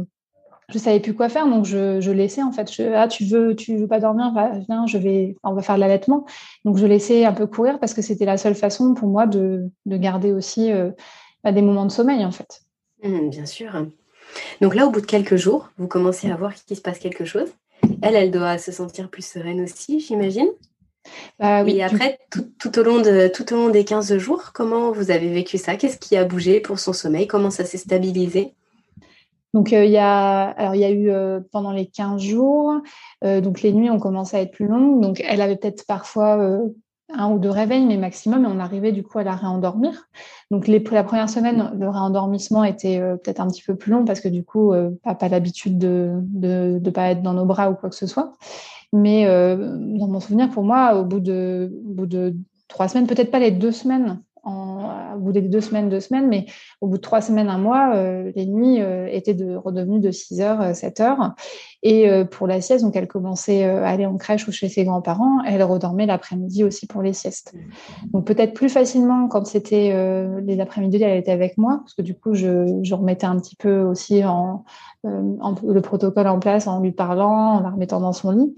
je 0.68 0.78
savais 0.78 1.00
plus 1.00 1.14
quoi 1.14 1.30
faire, 1.30 1.48
donc 1.48 1.64
je, 1.64 2.02
je 2.02 2.12
laissais 2.12 2.44
en 2.44 2.52
fait. 2.52 2.70
ah, 2.94 3.08
tu 3.08 3.24
veux, 3.24 3.56
tu 3.56 3.78
veux 3.78 3.88
pas 3.88 4.02
dormir, 4.02 4.34
viens, 4.68 4.86
je 4.86 4.98
vais, 4.98 5.38
on 5.46 5.54
va 5.54 5.62
faire 5.62 5.76
de 5.76 5.80
l'allaitement. 5.80 6.26
Donc 6.66 6.76
je 6.76 6.86
laissais 6.86 7.24
un 7.24 7.34
peu 7.34 7.48
courir 7.48 7.80
parce 7.80 7.94
que 7.94 8.02
c'était 8.02 8.26
la 8.26 8.36
seule 8.36 8.56
façon 8.56 8.94
pour 8.94 9.08
moi 9.08 9.26
de, 9.26 9.70
de 9.86 9.96
garder 9.96 10.34
aussi 10.34 10.70
euh, 10.70 10.92
bah, 11.46 11.54
des 11.54 11.62
moments 11.62 11.86
de 11.86 11.92
sommeil 11.92 12.26
en 12.26 12.32
fait. 12.32 12.62
Mmh, 13.02 13.30
bien 13.30 13.46
sûr. 13.46 13.88
Donc 14.62 14.76
là, 14.76 14.86
au 14.88 14.90
bout 14.90 15.02
de 15.02 15.06
quelques 15.06 15.36
jours, 15.36 15.70
vous 15.78 15.88
commencez 15.88 16.30
à 16.30 16.36
voir 16.36 16.54
qu'il 16.54 16.76
se 16.76 16.82
passe 16.82 17.00
quelque 17.00 17.26
chose. 17.26 17.50
Elle, 18.02 18.16
elle 18.16 18.32
doit 18.32 18.58
se 18.58 18.72
sentir 18.72 19.10
plus 19.10 19.26
sereine 19.26 19.62
aussi, 19.62 20.00
j'imagine. 20.00 20.50
Bah 21.40 21.64
oui, 21.64 21.78
Et 21.78 21.84
après, 21.84 22.20
tout, 22.30 22.80
au 22.80 22.84
long 22.84 23.02
de, 23.02 23.28
tout 23.28 23.52
au 23.54 23.58
long 23.58 23.70
des 23.70 23.84
15 23.84 24.18
jours, 24.18 24.52
comment 24.54 24.92
vous 24.92 25.12
avez 25.12 25.32
vécu 25.32 25.58
ça? 25.58 25.76
Qu'est-ce 25.76 25.98
qui 25.98 26.16
a 26.16 26.24
bougé 26.24 26.60
pour 26.62 26.80
son 26.80 26.94
sommeil? 26.94 27.28
Comment 27.28 27.52
ça 27.52 27.66
s'est 27.66 27.78
stabilisé? 27.78 28.54
Donc, 29.54 29.72
euh, 29.72 29.86
il 29.86 29.92
y 29.92 29.98
a, 29.98 30.50
alors, 30.50 30.76
il 30.76 30.82
y 30.82 30.86
a 30.86 30.90
eu 30.90 31.12
euh, 31.12 31.40
pendant 31.52 31.72
les 31.72 31.86
15 31.86 32.22
jours, 32.22 32.74
euh, 33.24 33.40
donc 33.40 33.62
les 33.62 33.72
nuits 33.72 33.92
ont 33.92 34.00
commencé 34.00 34.36
à 34.36 34.42
être 34.42 34.52
plus 34.52 34.68
longues. 34.68 35.02
Donc, 35.02 35.22
elle 35.28 35.42
avait 35.42 35.58
peut-être 35.58 35.86
parfois 35.86 36.60
un 37.14 37.32
ou 37.32 37.40
deux 37.40 37.50
réveils, 37.50 37.86
mais 37.86 37.98
maximum, 37.98 38.46
et 38.46 38.48
on 38.48 38.60
arrivait 38.60 38.92
du 38.92 39.04
coup 39.04 39.20
à 39.20 39.24
la 39.24 39.36
réendormir. 39.36 40.08
Donc 40.52 40.68
la 40.68 41.04
première 41.04 41.30
semaine, 41.30 41.72
le 41.78 41.90
réendormissement 41.90 42.64
était 42.64 43.00
euh, 43.00 43.16
peut-être 43.16 43.40
un 43.40 43.48
petit 43.48 43.64
peu 43.64 43.76
plus 43.76 43.92
long 43.92 44.06
parce 44.06 44.20
que 44.20 44.28
du 44.28 44.44
coup, 44.44 44.74
euh, 44.74 44.92
pas, 45.04 45.16
pas 45.16 45.30
l'habitude 45.30 45.78
de 45.78 46.22
ne 46.34 46.90
pas 46.90 47.10
être 47.10 47.22
dans 47.22 47.34
nos 47.34 47.46
bras 47.46 47.70
ou 47.72 47.76
quoi 47.76 47.90
que 47.90 47.96
ce 47.96 48.08
soit. 48.08 48.34
Mais 48.92 49.26
euh, 49.26 49.78
dans 49.98 50.08
mon 50.08 50.20
souvenir, 50.20 50.50
pour 50.50 50.64
moi, 50.64 50.96
au 50.96 51.06
bout 51.06 51.20
de 51.20 52.36
trois 52.68 52.88
semaines, 52.88 53.08
peut-être 53.08 53.32
pas 53.32 53.40
les 53.40 53.52
deux 53.52 53.72
semaines 53.72 54.22
en, 54.44 55.16
au 55.16 55.20
bout 55.20 55.32
des 55.32 55.42
deux 55.42 55.62
semaines, 55.62 55.90
deux 55.90 56.00
semaines, 56.00 56.28
mais 56.28 56.46
au 56.82 56.88
bout 56.88 56.98
de 56.98 57.02
trois 57.02 57.22
semaines, 57.22 57.50
un 57.50 57.58
mois, 57.58 57.96
euh, 57.96 58.32
les 58.36 58.46
nuits 58.46 58.82
euh, 58.82 59.08
étaient 59.10 59.34
de, 59.34 59.56
redevenues 59.56 60.00
de 60.00 60.12
6 60.12 60.42
heures, 60.42 60.76
7 60.76 61.00
euh, 61.00 61.04
heures. 61.04 61.36
Et 61.82 62.10
pour 62.32 62.48
la 62.48 62.62
sieste, 62.62 62.86
donc 62.86 62.96
elle 62.96 63.10
commençait 63.10 63.66
à 63.66 63.90
aller 63.90 64.06
en 64.06 64.16
crèche 64.16 64.48
ou 64.48 64.54
chez 64.54 64.70
ses 64.70 64.86
grands-parents, 64.86 65.44
elle 65.46 65.62
redormait 65.64 66.06
l'après-midi 66.06 66.64
aussi 66.64 66.88
pour 66.88 67.02
les 67.02 67.12
siestes. 67.12 67.54
Donc 68.14 68.26
peut-être 68.26 68.54
plus 68.54 68.70
facilement 68.70 69.28
quand 69.28 69.46
c'était 69.46 69.94
les 70.46 70.62
après-midi, 70.62 71.04
elle 71.04 71.18
était 71.18 71.34
avec 71.34 71.58
moi, 71.58 71.80
parce 71.80 71.94
que 71.94 72.02
du 72.02 72.16
coup, 72.16 72.36
je, 72.36 72.94
remettais 72.94 73.26
un 73.26 73.38
petit 73.38 73.58
peu 73.58 73.82
aussi 73.82 74.22
le 75.04 75.80
protocole 75.82 76.28
en 76.28 76.40
place 76.40 76.68
en 76.68 76.80
lui 76.80 76.94
parlant, 76.94 77.58
en 77.58 77.60
la 77.60 77.72
remettant 77.72 78.00
dans 78.00 78.14
son 78.14 78.32
lit. 78.32 78.56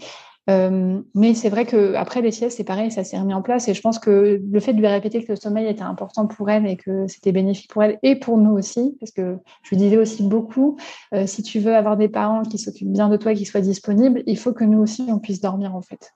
Euh, 0.50 1.02
mais 1.16 1.34
c'est 1.34 1.50
vrai 1.50 1.66
que 1.66 1.96
après 1.96 2.22
les 2.22 2.32
siestes, 2.32 2.58
c'est 2.58 2.64
pareil, 2.64 2.92
ça 2.92 3.04
s'est 3.04 3.18
remis 3.18 3.34
en 3.34 3.42
place. 3.42 3.68
Et 3.68 3.74
je 3.74 3.82
pense 3.82 4.00
que 4.00 4.42
le 4.44 4.60
fait 4.60 4.74
de 4.74 4.80
lui 4.80 4.88
répéter 4.88 5.24
que 5.24 5.32
le 5.32 5.36
sommeil 5.36 5.68
était 5.68 5.82
important 5.82 6.28
pour 6.28 6.50
elle 6.50 6.68
et 6.68 6.78
que 6.78 7.08
c'était 7.08 7.32
bénéfique 7.32 7.70
pour 7.72 7.84
elle 7.84 7.98
et 8.04 8.16
pour 8.16 8.38
nous 8.38 8.52
aussi, 8.52 8.96
parce 9.00 9.12
que 9.12 9.38
je 9.64 9.70
lui 9.70 9.78
disais 9.78 9.98
aussi 9.98 10.24
beaucoup, 10.24 10.78
euh, 11.14 11.26
si 11.26 11.42
tu 11.42 11.60
veux 11.60 11.76
avoir 11.76 11.98
des 11.98 12.10
parents 12.10 12.44
qui 12.44 12.58
s'occupent 12.58 12.92
bien 12.92 13.10
de 13.10 13.18
toi, 13.18 13.34
qui 13.34 13.46
soient 13.46 13.62
disponibles, 13.62 14.24
il 14.28 14.38
faut 14.38 14.54
que 14.54 14.64
nous 14.64 14.80
aussi 14.80 15.06
on 15.10 15.20
puisse 15.20 15.42
dormir 15.42 15.76
en 15.76 15.82
fait. 15.82 16.14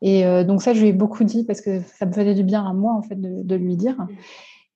Et 0.00 0.26
euh, 0.26 0.44
donc 0.44 0.62
ça, 0.62 0.74
je 0.74 0.80
lui 0.80 0.88
ai 0.88 0.92
beaucoup 0.92 1.24
dit 1.24 1.44
parce 1.44 1.60
que 1.60 1.80
ça 1.80 2.06
me 2.06 2.12
faisait 2.12 2.34
du 2.34 2.42
bien 2.42 2.64
à 2.64 2.72
moi 2.72 2.92
en 2.92 3.02
fait 3.02 3.20
de, 3.20 3.42
de 3.42 3.54
lui 3.54 3.76
dire. 3.76 3.96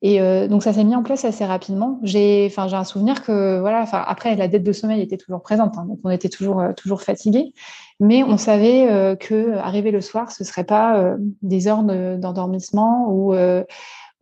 Et 0.03 0.21
euh, 0.21 0.47
donc 0.47 0.63
ça 0.63 0.73
s'est 0.73 0.85
mis 0.85 0.95
en 0.95 1.03
place 1.03 1.25
assez 1.25 1.45
rapidement. 1.45 1.99
J'ai, 2.03 2.47
enfin, 2.51 2.69
j'ai 2.69 2.77
un 2.77 2.85
souvenir 2.85 3.23
que 3.23 3.59
voilà, 3.61 3.81
enfin 3.81 4.05
après 4.07 4.37
la 4.37 4.47
dette 4.47 4.63
de 4.63 4.73
sommeil 4.73 5.01
était 5.01 5.17
toujours 5.17 5.43
présente, 5.43 5.79
hein, 5.79 5.87
donc 5.89 6.01
on 6.05 6.11
était 6.11 6.29
toujours 6.29 6.61
euh, 6.61 6.73
toujours 6.75 7.03
fatigué, 7.03 7.55
mais 7.99 8.23
on 8.23 8.37
savait 8.37 8.91
euh, 8.91 9.17
que 9.17 9.55
arriver 9.57 9.91
le 9.91 10.03
soir, 10.03 10.31
ce 10.31 10.45
serait 10.45 10.65
pas 10.65 11.17
des 11.43 11.69
heures 11.69 11.83
d'endormissement 11.83 13.09
ou 13.11 13.35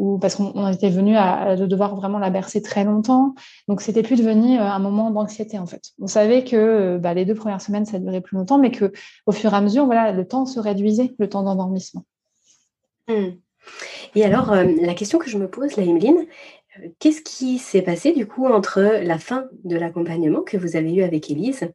ou 0.00 0.18
parce 0.18 0.34
qu'on 0.34 0.68
était 0.68 0.90
venu 0.90 1.16
à, 1.16 1.54
devoir 1.54 1.94
vraiment 1.94 2.18
la 2.18 2.28
bercer 2.28 2.60
très 2.60 2.82
longtemps. 2.82 3.36
Donc, 3.68 3.80
c'était 3.80 4.02
plus 4.02 4.16
devenu 4.16 4.58
un 4.58 4.80
moment 4.80 5.12
d'anxiété, 5.12 5.56
en 5.56 5.66
fait. 5.66 5.92
On 6.00 6.08
savait 6.08 6.42
que 6.42 6.98
bah, 6.98 7.14
les 7.14 7.24
deux 7.24 7.36
premières 7.36 7.60
semaines, 7.60 7.86
ça 7.86 8.00
durait 8.00 8.20
plus 8.20 8.36
longtemps, 8.36 8.58
mais 8.58 8.72
que 8.72 8.92
au 9.26 9.30
fur 9.30 9.52
et 9.52 9.56
à 9.56 9.60
mesure, 9.60 9.86
voilà, 9.86 10.10
le 10.10 10.26
temps 10.26 10.46
se 10.46 10.58
réduisait, 10.58 11.14
le 11.16 11.28
temps 11.28 11.44
d'endormissement. 11.44 12.04
Mmh. 13.08 13.36
Et 14.14 14.24
alors, 14.24 14.52
euh, 14.52 14.64
la 14.80 14.94
question 14.94 15.18
que 15.18 15.28
je 15.28 15.38
me 15.38 15.48
pose, 15.48 15.76
la 15.76 15.84
Emeline, 15.84 16.26
euh, 16.78 16.88
qu'est-ce 16.98 17.22
qui 17.22 17.58
s'est 17.58 17.82
passé 17.82 18.12
du 18.12 18.26
coup 18.26 18.46
entre 18.46 18.80
la 18.80 19.18
fin 19.18 19.46
de 19.64 19.76
l'accompagnement 19.76 20.42
que 20.42 20.56
vous 20.56 20.76
avez 20.76 20.94
eu 20.94 21.02
avec 21.02 21.30
Élise 21.30 21.68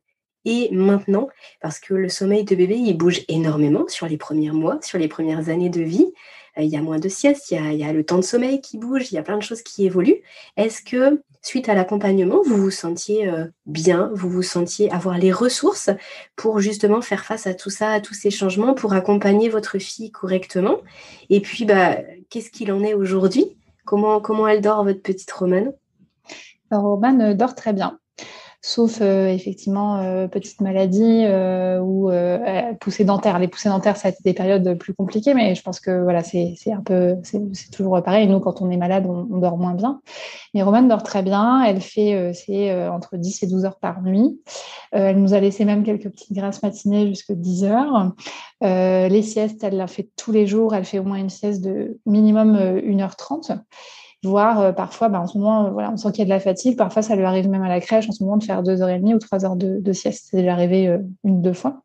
et 0.46 0.70
maintenant? 0.72 1.28
Parce 1.62 1.80
que 1.80 1.94
le 1.94 2.10
sommeil 2.10 2.44
de 2.44 2.56
bébé, 2.56 2.76
il 2.78 2.98
bouge 2.98 3.22
énormément 3.28 3.88
sur 3.88 4.08
les 4.08 4.18
premiers 4.18 4.52
mois, 4.52 4.80
sur 4.82 4.98
les 4.98 5.08
premières 5.08 5.50
années 5.50 5.70
de 5.70 5.82
vie. 5.82 6.14
Euh, 6.60 6.64
il 6.64 6.70
y 6.70 6.78
a 6.78 6.82
moins 6.82 7.00
de 7.00 7.10
sieste, 7.10 7.52
il 7.52 7.76
y 7.76 7.84
a, 7.84 7.94
le 7.94 8.04
temps 8.04 8.18
de 8.18 8.24
sommeil 8.24 8.62
qui 8.62 8.78
bouge, 8.78 9.12
il 9.12 9.16
y 9.16 9.18
a 9.18 9.24
plein 9.24 9.38
de 9.38 9.44
choses 9.44 9.62
qui 9.62 9.86
évoluent. 9.86 10.22
Est-ce 10.58 10.82
que 10.82 11.22
suite 11.42 11.70
à 11.70 11.74
l'accompagnement, 11.74 12.42
vous 12.46 12.58
vous 12.58 12.72
sentiez 12.72 13.30
euh, 13.30 13.46
bien, 13.66 14.12
vous 14.14 14.30
vous 14.30 14.44
sentiez 14.44 14.92
avoir 14.92 15.18
les 15.18 15.32
ressources 15.32 15.90
pour 16.36 16.60
justement 16.60 17.02
faire 17.02 17.26
face 17.26 17.48
à 17.48 17.54
tout 17.54 17.70
ça, 17.70 17.92
à 17.92 18.02
tous 18.02 18.14
ces 18.14 18.32
changements, 18.32 18.74
pour 18.74 18.94
accompagner 18.94 19.50
votre 19.50 19.78
fille 19.80 20.12
correctement? 20.12 20.78
Et 21.30 21.42
puis, 21.42 21.66
bah, 21.66 21.98
qu'est-ce 22.30 22.52
qu'il 22.52 22.72
en 22.72 22.84
est 22.84 22.94
aujourd'hui? 22.94 23.58
Comment, 23.86 24.20
comment 24.20 24.48
elle 24.48 24.62
dort, 24.62 24.84
votre 24.84 25.02
petite 25.02 25.32
Romane? 25.32 25.74
Romane 26.72 27.34
dort 27.34 27.56
très 27.56 27.74
bien 27.74 28.00
sauf 28.62 29.00
euh, 29.02 29.28
effectivement 29.28 30.00
euh, 30.00 30.28
petite 30.28 30.60
maladie 30.60 31.24
euh, 31.26 31.80
ou 31.80 32.12
poussée 32.80 33.06
dentaire. 33.06 33.40
Les 33.40 33.48
poussées 33.48 33.70
dentaires, 33.70 33.98
ça 33.98 34.10
a 34.10 34.12
été 34.12 34.20
des 34.24 34.34
périodes 34.34 34.78
plus 34.78 34.94
compliquées, 34.94 35.34
mais 35.34 35.56
je 35.56 35.62
pense 35.62 35.80
que 35.80 36.04
voilà, 36.04 36.24
c'est 36.24 36.56
un 36.72 36.82
peu, 36.82 37.16
c'est 37.24 37.72
toujours 37.72 38.02
pareil. 38.04 38.28
Nous, 38.28 38.40
quand 38.40 38.62
on 38.62 38.70
est 38.70 38.78
malade, 38.78 39.06
on, 39.08 39.38
dort 39.40 39.58
moins 39.58 39.74
bien. 39.74 40.02
Mais 40.54 40.64
Romane 40.64 40.88
dort 40.88 41.04
très 41.04 41.22
bien. 41.22 41.64
Elle 41.64 41.82
fait 41.82 42.34
c'est 42.34 42.88
entre 42.88 43.18
10 43.18 43.44
et 43.44 43.48
12 43.48 43.66
heures 43.66 43.80
par 43.80 44.02
nuit. 44.02 44.40
elle 44.92 45.20
nous 45.22 45.34
a 45.34 45.40
laissé 45.40 45.66
même 45.66 45.84
quelques 45.84 46.10
petites 46.10 46.34
grâces 46.34 46.62
matinées 46.64 47.08
jusqu'à 47.08 47.36
10 47.36 47.64
heures. 47.66 48.12
les 48.62 49.22
siestes, 49.22 49.64
elle 49.64 49.78
l'a 49.78 49.88
fait 49.88 50.10
tous 50.18 50.32
les 50.32 50.48
jours. 50.48 50.76
Elle 50.76 50.86
fait 50.86 51.00
au 51.00 51.04
moins 51.04 51.18
une 51.18 51.30
sieste 51.30 51.62
de 51.62 52.00
minimum 52.06 52.58
1h30 52.58 53.60
voire 54.24 54.60
euh, 54.60 54.72
parfois, 54.72 55.10
bah, 55.10 55.22
en 55.22 55.28
ce 55.28 55.38
moment, 55.38 55.66
euh, 55.66 55.70
voilà, 55.70 55.92
on 55.92 55.98
sent 55.98 56.12
qu'il 56.12 56.20
y 56.20 56.22
a 56.24 56.26
de 56.26 56.30
la 56.30 56.40
fatigue. 56.40 56.78
Parfois, 56.78 57.02
ça 57.02 57.16
lui 57.16 57.24
arrive 57.24 57.50
même 57.50 57.62
à 57.64 57.70
la 57.70 57.80
crèche 57.80 58.10
en 58.10 58.12
ce 58.12 58.24
moment 58.24 58.38
de 58.38 58.44
faire 58.44 58.64
deux 58.64 58.82
heures 58.82 58.90
et 58.90 59.00
demie 59.00 59.14
ou 59.14 59.20
trois 59.20 59.46
heures 59.46 59.56
de, 59.56 59.94
sieste. 59.94 60.28
C'est 60.30 60.38
déjà 60.38 60.54
arrivé 60.54 60.88
euh, 60.88 60.98
une 61.24 61.42
deux 61.42 61.54
fois. 61.54 61.82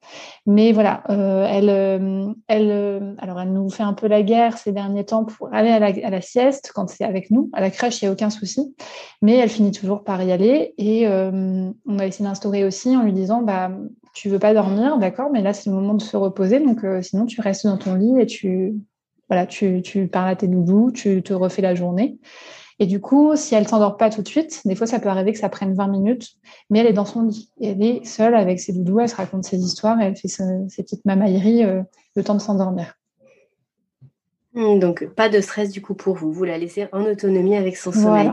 Mais 0.46 0.72
voilà, 0.72 1.02
elle, 1.08 2.34
elle, 2.48 3.16
alors 3.18 3.40
elle 3.40 3.52
nous 3.52 3.70
fait 3.70 3.82
un 3.82 3.94
peu 3.94 4.08
la 4.08 4.22
guerre 4.22 4.58
ces 4.58 4.72
derniers 4.72 5.04
temps 5.04 5.24
pour 5.24 5.52
aller 5.52 5.70
à 5.70 5.78
la, 5.78 5.86
à 5.86 6.10
la 6.10 6.20
sieste 6.20 6.70
quand 6.74 6.88
c'est 6.88 7.04
avec 7.04 7.30
nous. 7.30 7.50
À 7.54 7.60
la 7.60 7.70
crèche, 7.70 8.02
il 8.02 8.04
n'y 8.04 8.08
a 8.10 8.12
aucun 8.12 8.30
souci, 8.30 8.74
mais 9.22 9.36
elle 9.36 9.48
finit 9.48 9.72
toujours 9.72 10.04
par 10.04 10.22
y 10.22 10.32
aller. 10.32 10.74
Et 10.76 11.08
on 11.08 11.98
a 11.98 12.06
essayé 12.06 12.28
d'instaurer 12.28 12.64
aussi 12.64 12.94
en 12.96 13.02
lui 13.02 13.12
disant, 13.12 13.42
bah, 13.42 13.70
tu 14.12 14.28
veux 14.28 14.38
pas 14.38 14.52
dormir, 14.52 14.98
d'accord, 14.98 15.30
mais 15.32 15.42
là 15.42 15.54
c'est 15.54 15.70
le 15.70 15.76
moment 15.76 15.94
de 15.94 16.02
se 16.02 16.16
reposer, 16.16 16.60
donc 16.60 16.84
sinon 17.00 17.24
tu 17.24 17.40
restes 17.40 17.66
dans 17.66 17.78
ton 17.78 17.94
lit 17.94 18.20
et 18.20 18.26
tu 18.26 18.74
voilà, 19.34 19.46
tu, 19.46 20.08
parles 20.08 20.28
à 20.28 20.36
tes 20.36 20.46
doudous, 20.46 20.92
tu 20.92 21.20
te 21.22 21.34
refais 21.34 21.60
la 21.60 21.74
journée. 21.74 22.18
Et 22.78 22.86
du 22.86 23.00
coup, 23.00 23.34
si 23.34 23.54
elle 23.54 23.64
ne 23.64 23.68
s'endort 23.68 23.96
pas 23.96 24.10
tout 24.10 24.22
de 24.22 24.28
suite, 24.28 24.62
des 24.64 24.76
fois, 24.76 24.86
ça 24.86 25.00
peut 25.00 25.08
arriver 25.08 25.32
que 25.32 25.38
ça 25.38 25.48
prenne 25.48 25.74
20 25.74 25.88
minutes, 25.88 26.36
mais 26.70 26.78
elle 26.78 26.86
est 26.86 26.92
dans 26.92 27.04
son 27.04 27.22
lit. 27.22 27.50
elle 27.60 27.82
est 27.82 28.04
seule 28.04 28.36
avec 28.36 28.60
ses 28.60 28.72
doudous, 28.72 29.00
elle 29.00 29.08
se 29.08 29.16
raconte 29.16 29.44
ses 29.44 29.58
histoires 29.58 30.00
et 30.00 30.04
elle 30.04 30.16
fait 30.16 30.28
ses, 30.28 30.44
petites 30.76 31.04
mamailleries 31.04 31.64
euh, 31.64 31.82
le 32.14 32.22
temps 32.22 32.34
de 32.34 32.40
s'endormir. 32.40 32.94
Donc, 34.54 35.04
pas 35.16 35.28
de 35.28 35.40
stress 35.40 35.70
du 35.70 35.82
coup 35.82 35.94
pour 35.94 36.14
vous. 36.14 36.32
Vous 36.32 36.44
la 36.44 36.58
laissez 36.58 36.86
en 36.92 37.04
autonomie 37.04 37.56
avec 37.56 37.76
son 37.76 37.90
sommeil. 37.90 38.30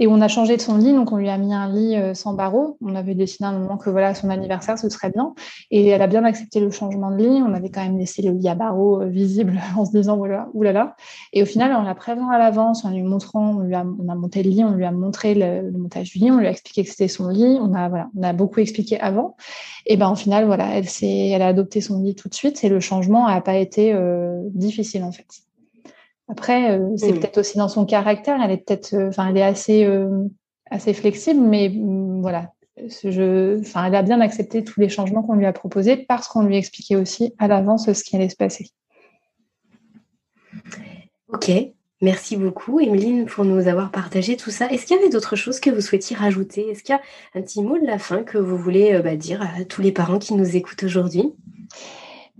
Et 0.00 0.06
on 0.06 0.22
a 0.22 0.28
changé 0.28 0.56
de 0.56 0.62
son 0.62 0.78
lit, 0.78 0.94
donc 0.94 1.12
on 1.12 1.18
lui 1.18 1.28
a 1.28 1.36
mis 1.36 1.52
un 1.52 1.70
lit 1.70 1.94
euh, 1.94 2.14
sans 2.14 2.32
barreaux. 2.32 2.78
On 2.80 2.94
avait 2.94 3.14
décidé 3.14 3.44
à 3.44 3.48
un 3.48 3.58
moment 3.58 3.76
que 3.76 3.90
voilà, 3.90 4.14
son 4.14 4.30
anniversaire, 4.30 4.78
ce 4.78 4.88
serait 4.88 5.10
bien. 5.10 5.34
Et 5.70 5.88
elle 5.88 6.00
a 6.00 6.06
bien 6.06 6.24
accepté 6.24 6.58
le 6.58 6.70
changement 6.70 7.10
de 7.10 7.18
lit. 7.18 7.42
On 7.46 7.52
avait 7.52 7.68
quand 7.68 7.82
même 7.82 7.98
laissé 7.98 8.22
le 8.22 8.32
lit 8.32 8.48
à 8.48 8.54
barreaux 8.54 9.02
euh, 9.02 9.06
visible 9.06 9.60
en 9.76 9.84
se 9.84 9.90
disant 9.90 10.16
voilà, 10.16 10.48
oulala. 10.54 10.96
Et 11.34 11.42
au 11.42 11.46
final, 11.46 11.76
on 11.78 11.82
l'a 11.82 11.94
prévenu 11.94 12.24
à 12.32 12.38
l'avance, 12.38 12.86
en 12.86 12.90
lui 12.90 13.02
montrant, 13.02 13.56
on, 13.56 13.60
lui 13.60 13.74
a, 13.74 13.84
on 13.84 14.08
a 14.08 14.14
monté 14.14 14.42
le 14.42 14.48
lit, 14.48 14.64
on 14.64 14.72
lui 14.72 14.86
a 14.86 14.90
montré 14.90 15.34
le, 15.34 15.70
montage 15.70 16.12
du 16.12 16.18
lit, 16.18 16.30
on 16.30 16.38
lui 16.38 16.46
a 16.46 16.50
expliqué 16.50 16.82
que 16.82 16.88
c'était 16.88 17.08
son 17.08 17.28
lit. 17.28 17.58
On 17.60 17.74
a, 17.74 17.90
voilà, 17.90 18.08
on 18.16 18.22
a 18.22 18.32
beaucoup 18.32 18.60
expliqué 18.60 18.98
avant. 18.98 19.36
Et 19.84 19.98
ben 19.98 20.10
au 20.10 20.16
final, 20.16 20.46
voilà, 20.46 20.78
elle, 20.78 20.86
elle 21.02 21.42
a 21.42 21.48
adopté 21.48 21.82
son 21.82 22.02
lit 22.02 22.14
tout 22.14 22.30
de 22.30 22.34
suite 22.34 22.64
et 22.64 22.70
le 22.70 22.80
changement 22.80 23.28
n'a 23.28 23.42
pas 23.42 23.56
été 23.56 23.92
euh, 23.92 24.40
difficile 24.54 25.04
en 25.04 25.12
fait. 25.12 25.26
Après, 26.30 26.80
c'est 26.96 27.12
mm. 27.12 27.18
peut-être 27.18 27.38
aussi 27.38 27.58
dans 27.58 27.68
son 27.68 27.84
caractère, 27.84 28.40
elle 28.42 28.52
est 28.52 28.64
peut-être, 28.64 28.94
enfin, 29.08 29.28
elle 29.28 29.36
est 29.36 29.42
assez, 29.42 29.88
assez 30.70 30.94
flexible, 30.94 31.40
mais 31.40 31.68
mm, 31.68 32.20
voilà, 32.20 32.52
je, 32.86 33.60
enfin, 33.60 33.86
elle 33.86 33.94
a 33.94 34.02
bien 34.02 34.20
accepté 34.20 34.64
tous 34.64 34.80
les 34.80 34.88
changements 34.88 35.22
qu'on 35.22 35.34
lui 35.34 35.46
a 35.46 35.52
proposés 35.52 35.96
parce 35.96 36.28
qu'on 36.28 36.42
lui 36.42 36.56
expliquait 36.56 36.96
aussi 36.96 37.34
à 37.38 37.48
l'avance 37.48 37.92
ce 37.92 38.04
qui 38.04 38.16
allait 38.16 38.28
se 38.28 38.36
passer. 38.36 38.70
Ok, 41.32 41.50
merci 42.00 42.36
beaucoup 42.36 42.80
Emeline 42.80 43.26
pour 43.26 43.44
nous 43.44 43.68
avoir 43.68 43.90
partagé 43.90 44.36
tout 44.36 44.50
ça. 44.50 44.66
Est-ce 44.70 44.86
qu'il 44.86 44.96
y 44.96 44.98
avait 44.98 45.10
d'autres 45.10 45.36
choses 45.36 45.60
que 45.60 45.70
vous 45.70 45.80
souhaitiez 45.80 46.16
rajouter? 46.16 46.68
Est-ce 46.70 46.82
qu'il 46.82 46.94
y 46.94 46.98
a 46.98 47.02
un 47.38 47.42
petit 47.42 47.62
mot 47.62 47.78
de 47.78 47.86
la 47.86 47.98
fin 47.98 48.22
que 48.22 48.38
vous 48.38 48.56
voulez 48.56 48.94
euh, 48.94 49.02
bah, 49.02 49.16
dire 49.16 49.42
à 49.42 49.64
tous 49.64 49.82
les 49.82 49.92
parents 49.92 50.18
qui 50.18 50.34
nous 50.34 50.56
écoutent 50.56 50.82
aujourd'hui? 50.82 51.32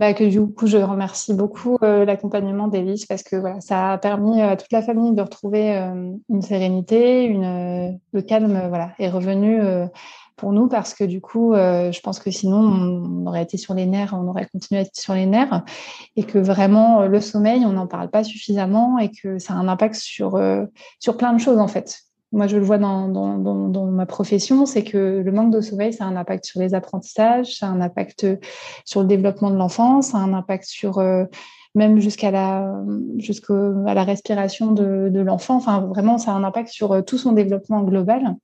Bah, 0.01 0.15
que 0.15 0.25
du 0.25 0.45
coup, 0.45 0.67
je 0.67 0.79
remercie 0.79 1.35
beaucoup 1.35 1.79
euh, 1.83 2.05
l'accompagnement 2.05 2.67
d'Élise 2.67 3.07
parce 3.07 3.23
que 3.23 3.37
voilà, 3.37 3.61
ça 3.61 3.93
a 3.93 3.99
permis 3.99 4.43
à 4.43 4.57
toute 4.57 4.73
la 4.73 4.83
famille 4.83 5.15
de 5.15 5.23
retrouver 5.23 5.77
euh, 5.77 6.13
une 6.29 6.43
sérénité, 6.43 7.25
une, 7.25 8.01
le 8.13 8.23
calme 8.23 8.69
voilà, 8.69 8.93
est 8.99 9.11
revenu 9.11 9.61
pour 10.41 10.53
nous 10.53 10.69
parce 10.69 10.95
que 10.95 11.05
du 11.05 11.21
coup, 11.21 11.53
euh, 11.53 11.93
je 11.93 12.01
pense 12.01 12.19
que 12.19 12.31
sinon, 12.31 12.59
on 12.59 13.27
aurait 13.27 13.43
été 13.43 13.59
sur 13.59 13.75
les 13.75 13.85
nerfs, 13.85 14.15
on 14.15 14.27
aurait 14.27 14.47
continué 14.51 14.81
à 14.81 14.83
être 14.83 14.97
sur 14.99 15.13
les 15.13 15.27
nerfs 15.27 15.63
et 16.17 16.25
que 16.25 16.39
vraiment, 16.39 17.03
euh, 17.03 17.09
le 17.09 17.21
sommeil, 17.21 17.65
on 17.67 17.73
n'en 17.73 17.87
parle 17.87 18.11
pas 18.11 18.25
suffisamment 18.25 18.99
et 18.99 19.11
que 19.11 19.39
ça 19.39 19.53
a 19.53 19.57
un 19.57 19.69
impact 19.69 19.97
sur, 19.97 20.37
euh, 20.37 20.65
sur 20.99 21.19
plein 21.19 21.35
de 21.35 21.39
choses 21.39 21.59
en 21.59 21.69
fait. 21.69 21.99
Moi, 22.33 22.47
je 22.47 22.57
le 22.57 22.65
vois 22.65 22.79
dans, 22.79 23.91
ma 23.91 24.07
profession, 24.07 24.67
c'est 24.67 24.85
que 24.85 25.23
le 25.25 25.33
manque 25.33 25.53
de 25.53 25.61
sommeil, 25.61 25.93
ça 25.93 26.05
a 26.05 26.09
un 26.09 26.17
impact 26.17 26.45
sur 26.45 26.61
les 26.61 26.75
apprentissages, 26.75 27.57
ça 27.59 27.67
a 27.67 27.71
un 27.71 27.81
impact 27.81 28.27
sur 28.85 29.01
le 29.01 29.07
développement 29.07 29.51
de 29.51 29.57
l'enfant, 29.57 30.01
ça 30.01 30.19
a 30.19 30.21
un 30.21 30.33
impact 30.33 30.65
sur 30.65 31.03
même 31.75 32.01
jusqu'à 32.01 32.31
la, 32.31 32.73
jusqu'à 33.19 33.55
la 33.55 34.05
respiration 34.05 34.73
de, 34.73 35.09
de 35.09 35.21
l'enfant. 35.21 35.57
Enfin, 35.57 35.81
vraiment, 35.81 36.19
ça 36.19 36.33
a 36.33 36.35
un 36.35 36.45
impact 36.45 36.69
sur 36.69 37.05
tout 37.05 37.19
son 37.19 37.33
développement 37.33 37.83
global 37.83 38.37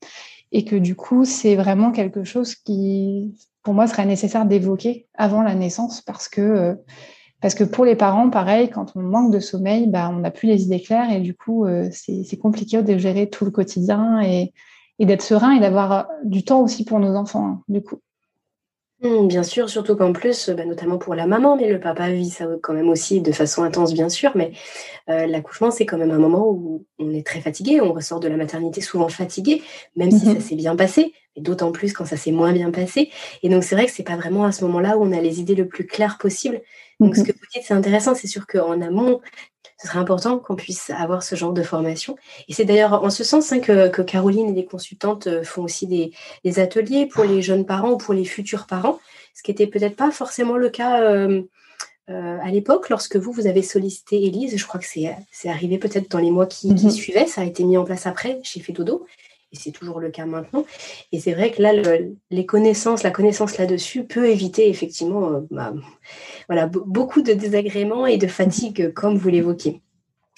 et 0.53 0.65
que 0.65 0.77
du 0.77 0.95
coup, 0.95 1.25
c'est 1.25 1.57
vraiment 1.57 1.93
quelque 1.93 2.25
chose 2.25 2.55
qui, 2.55 3.35
pour 3.63 3.75
moi, 3.75 3.87
serait 3.87 4.07
nécessaire 4.07 4.47
d'évoquer 4.47 5.09
avant 5.15 5.43
la 5.43 5.55
naissance 5.55 6.01
parce 6.03 6.29
que, 6.29 6.41
euh, 6.41 6.75
parce 7.41 7.55
que 7.55 7.65
pour 7.65 7.85
les 7.85 7.97
parents, 7.97 8.31
pareil, 8.31 8.71
quand 8.71 8.93
on 8.97 9.01
manque 9.01 9.33
de 9.33 9.41
sommeil, 9.41 9.87
bah, 9.87 10.11
on 10.13 10.21
n'a 10.21 10.31
plus 10.31 10.47
les 10.47 10.63
idées 10.63 10.81
claires 10.81 11.11
et 11.11 11.21
du 11.21 11.35
coup, 11.35 11.67
euh, 11.67 11.89
c'est 11.93 12.39
compliqué 12.39 12.83
de 12.83 12.99
gérer 12.99 13.29
tout 13.29 13.45
le 13.45 13.51
quotidien 13.51 14.21
et, 14.23 14.53
et 14.99 15.07
d'être 15.07 15.23
serein 15.23 15.53
et 15.53 15.61
d'avoir 15.61 16.09
du 16.25 16.45
temps 16.45 16.63
aussi 16.63 16.85
pour 16.85 16.99
nos 16.99 17.15
enfants, 17.15 17.47
hein, 17.47 17.63
du 17.69 17.83
coup. 17.83 18.01
Mmh, 19.03 19.29
bien 19.29 19.43
sûr, 19.43 19.69
surtout 19.69 19.95
qu'en 19.95 20.15
plus, 20.15 20.49
bah, 20.49 20.65
notamment 20.65 20.97
pour 20.97 21.15
la 21.15 21.27
maman, 21.27 21.57
mais 21.57 21.71
le 21.71 21.79
papa 21.79 22.11
vit 22.11 22.31
ça 22.31 22.47
quand 22.63 22.73
même 22.73 22.89
aussi 22.89 23.21
de 23.21 23.31
façon 23.31 23.63
intense, 23.63 23.93
bien 23.93 24.09
sûr, 24.09 24.33
mais 24.35 24.53
euh, 25.11 25.27
l'accouchement, 25.27 25.71
c'est 25.71 25.85
quand 25.85 25.99
même 25.99 26.13
un 26.13 26.19
moment 26.19 26.49
où 26.49 26.87
on 26.99 27.13
est 27.13 27.27
très 27.27 27.43
fatigué, 27.43 27.83
on 27.83 27.93
ressort 27.93 28.21
de 28.21 28.29
la 28.29 28.39
maternité 28.39 28.81
souvent 28.81 29.09
fatigué, 29.09 29.63
même 29.97 30.11
si 30.11 30.25
ça 30.25 30.33
mmh 30.33 30.41
s'est 30.41 30.57
bien 30.57 30.77
passé, 30.77 31.13
et 31.37 31.43
d'autant 31.43 31.73
plus 31.73 31.93
quand 31.93 32.07
ça 32.07 32.17
s'est 32.17 32.33
moins 32.33 32.55
bien 32.55 32.71
passé. 32.71 33.11
Et 33.43 33.51
donc, 33.51 33.65
c'est 33.65 33.75
vrai 33.75 33.85
que 33.85 33.93
c'est 33.93 34.03
pas 34.03 34.17
vraiment 34.17 34.45
à 34.45 34.53
ce 34.53 34.65
moment-là 34.65 34.97
où 34.97 35.05
on 35.05 35.13
a 35.13 35.21
les 35.21 35.41
idées 35.41 35.55
le 35.55 35.69
plus 35.69 35.87
claires 35.87 36.17
possible. 36.17 36.63
Donc, 37.01 37.15
ce 37.15 37.21
mmh 37.21 37.25
que 37.25 37.33
vous 37.33 37.47
dites, 37.53 37.63
c'est 37.65 37.75
intéressant, 37.75 38.15
c'est 38.15 38.27
sûr 38.27 38.47
qu'en 38.47 38.81
amont, 38.81 39.21
ce 39.79 39.89
serait 39.89 39.99
important 39.99 40.39
qu'on 40.39 40.57
puisse 40.57 40.91
avoir 40.91 41.23
ce 41.23 41.35
genre 41.35 41.53
de 41.53 41.63
formation. 41.63 42.17
Et 42.49 42.55
c'est 42.55 42.65
d'ailleurs 42.65 43.05
en 43.05 43.11
ce 43.11 43.25
sens 43.25 43.53
hein, 43.53 43.61
que, 43.61 44.03
Caroline 44.03 44.49
et 44.49 44.53
les 44.53 44.65
consultantes 44.65 45.27
euh, 45.27 45.43
font 45.45 45.65
aussi 45.65 45.87
des, 45.87 46.59
ateliers 46.59 47.07
pour 47.07 47.25
les 47.25 47.43
jeunes 47.43 47.67
parents 47.67 47.93
ou 47.93 47.97
pour 47.99 48.15
les 48.15 48.25
futurs 48.25 48.67
parents, 48.67 48.99
ce 49.35 49.43
qui 49.43 49.51
n'était 49.51 49.67
peut-être 49.67 49.97
pas 49.97 50.11
forcément 50.11 50.57
le 50.57 50.71
cas 50.71 51.03
euh, 51.03 51.43
euh, 52.09 52.39
à 52.43 52.51
l'époque 52.51 52.89
lorsque 52.89 53.17
vous, 53.17 53.33
vous 53.33 53.47
avez 53.47 53.63
sollicité 53.63 54.25
Élise. 54.25 54.57
Je 54.57 54.67
crois 54.67 54.81
que 54.81 54.87
c'est 54.87 55.49
arrivé 55.49 55.77
peut-être 55.77 56.11
dans 56.11 56.21
les 56.21 56.31
mois 56.31 56.47
qui, 56.47 56.75
qui, 56.75 56.87
mhm. 56.87 56.93
suivaient, 56.93 57.27
ça 57.27 57.43
a 57.43 57.45
été 57.45 57.65
mis 57.65 57.77
en 57.77 57.85
place 57.85 58.07
après 58.07 58.41
chez 58.43 58.61
Fedodo. 58.61 59.07
Et 59.57 59.61
c'est 59.63 59.71
toujours 59.73 60.01
le 60.01 60.11
cas 60.11 60.27
maintenant. 60.27 60.65
Et 61.13 61.21
c'est 61.21 61.33
vrai 61.33 61.51
que 61.51 61.63
là, 61.63 61.73
les 62.31 62.47
connaissances, 62.47 63.03
la 63.03 63.11
connaissance 63.11 63.59
là-dessus 63.59 64.05
peut 64.05 64.29
éviter 64.29 64.69
effectivement 64.69 65.43
bah, 65.51 65.73
voilà, 66.49 66.67
beaucoup 66.67 67.23
de 67.23 67.33
désagréments 67.33 68.07
et 68.07 68.19
de 68.19 68.27
fatigue, 68.27 68.93
comme 68.93 69.17
vous 69.17 69.29
l'évoquez. 69.29 69.81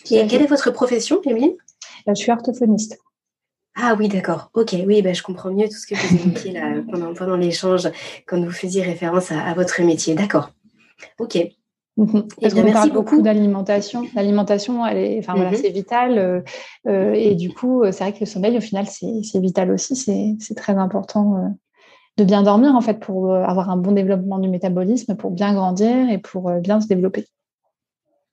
quelle 0.05 0.43
est 0.43 0.47
votre 0.47 0.71
profession, 0.71 1.21
Émilie? 1.25 1.57
Je 2.07 2.15
suis 2.15 2.33
orthophoniste. 2.33 2.99
Ah 3.81 3.95
oui, 3.99 4.09
d'accord. 4.09 4.51
Ok, 4.55 4.75
oui, 4.87 5.03
bah, 5.03 5.13
je 5.13 5.23
comprends 5.23 5.53
mieux 5.53 5.69
tout 5.69 5.77
ce 5.77 5.87
que 5.87 5.95
vous 5.95 6.17
évoquiez 6.29 6.53
là, 6.53 6.83
pendant, 6.91 7.15
pendant 7.15 7.37
l'échange, 7.37 7.89
quand 8.27 8.41
vous 8.43 8.51
faisiez 8.51 8.83
référence 8.83 9.31
à, 9.31 9.55
votre 9.55 9.81
métier. 9.83 10.15
D'accord. 10.15 10.51
Ok. 11.19 11.39
Mhm. 11.99 12.29
Parce 12.41 12.55
eh 12.55 12.63
qu'on 12.63 12.73
parle 12.73 12.93
beaucoup 12.93 13.21
d'alimentation. 13.23 14.05
L'alimentation, 14.15 14.87
elle 14.87 14.99
est, 14.99 15.19
enfin 15.19 15.35
voilà, 15.35 15.51
mhm. 15.51 15.57
c'est 15.57 15.71
vital. 15.71 16.17
Euh, 16.17 16.41
euh, 16.87 17.13
et 17.13 17.35
du 17.35 17.53
coup, 17.53 17.83
c'est 17.91 18.05
vrai 18.05 18.13
que 18.13 18.21
le 18.21 18.27
sommeil, 18.27 18.57
au 18.57 18.61
final, 18.61 18.87
c'est 18.87 19.41
vital 19.41 19.73
aussi. 19.73 19.97
C'est 20.39 20.55
très 20.55 20.75
important 20.75 21.37
euh, 21.37 21.49
de 22.17 22.25
bien 22.25 22.45
dormir 22.45 22.75
en 22.75 22.81
fait 22.81 23.01
pour 23.01 23.35
avoir 23.35 23.69
un 23.69 23.77
bon 23.77 23.93
développement 23.93 24.39
du 24.39 24.49
métabolisme, 24.49 25.17
pour 25.17 25.33
bien 25.33 25.53
grandir 25.53 26.09
et 26.09 26.19
pour 26.19 26.51
bien 26.53 26.81
se 26.81 26.87
développer. 26.87 27.27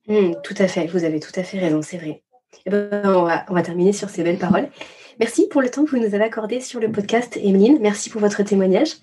Mmh, 0.08 0.34
tout 0.44 0.56
à 0.60 0.68
fait, 0.68 0.86
vous 0.86 1.04
avez 1.04 1.20
tout 1.20 1.32
à 1.36 1.44
fait 1.44 1.58
raison, 1.58 1.82
c'est 1.82 1.98
vrai. 1.98 2.24
Eh 2.68 2.70
ben, 2.70 3.02
on, 3.06 3.24
va, 3.54 3.62
terminer 3.64 3.94
sur 3.94 4.10
ces 4.10 4.24
belles 4.24 4.38
paroles. 4.38 4.70
Merci 5.20 5.48
pour 5.48 5.62
le 5.62 5.70
temps 5.70 5.86
que 5.86 5.92
vous 5.92 6.00
nous 6.00 6.14
avez 6.14 6.24
accordé 6.24 6.60
sur 6.60 6.80
le 6.80 6.92
podcast, 6.92 7.38
Emeline. 7.42 7.80
Merci 7.80 8.10
pour 8.10 8.20
votre 8.20 8.44
témoignage. 8.44 8.96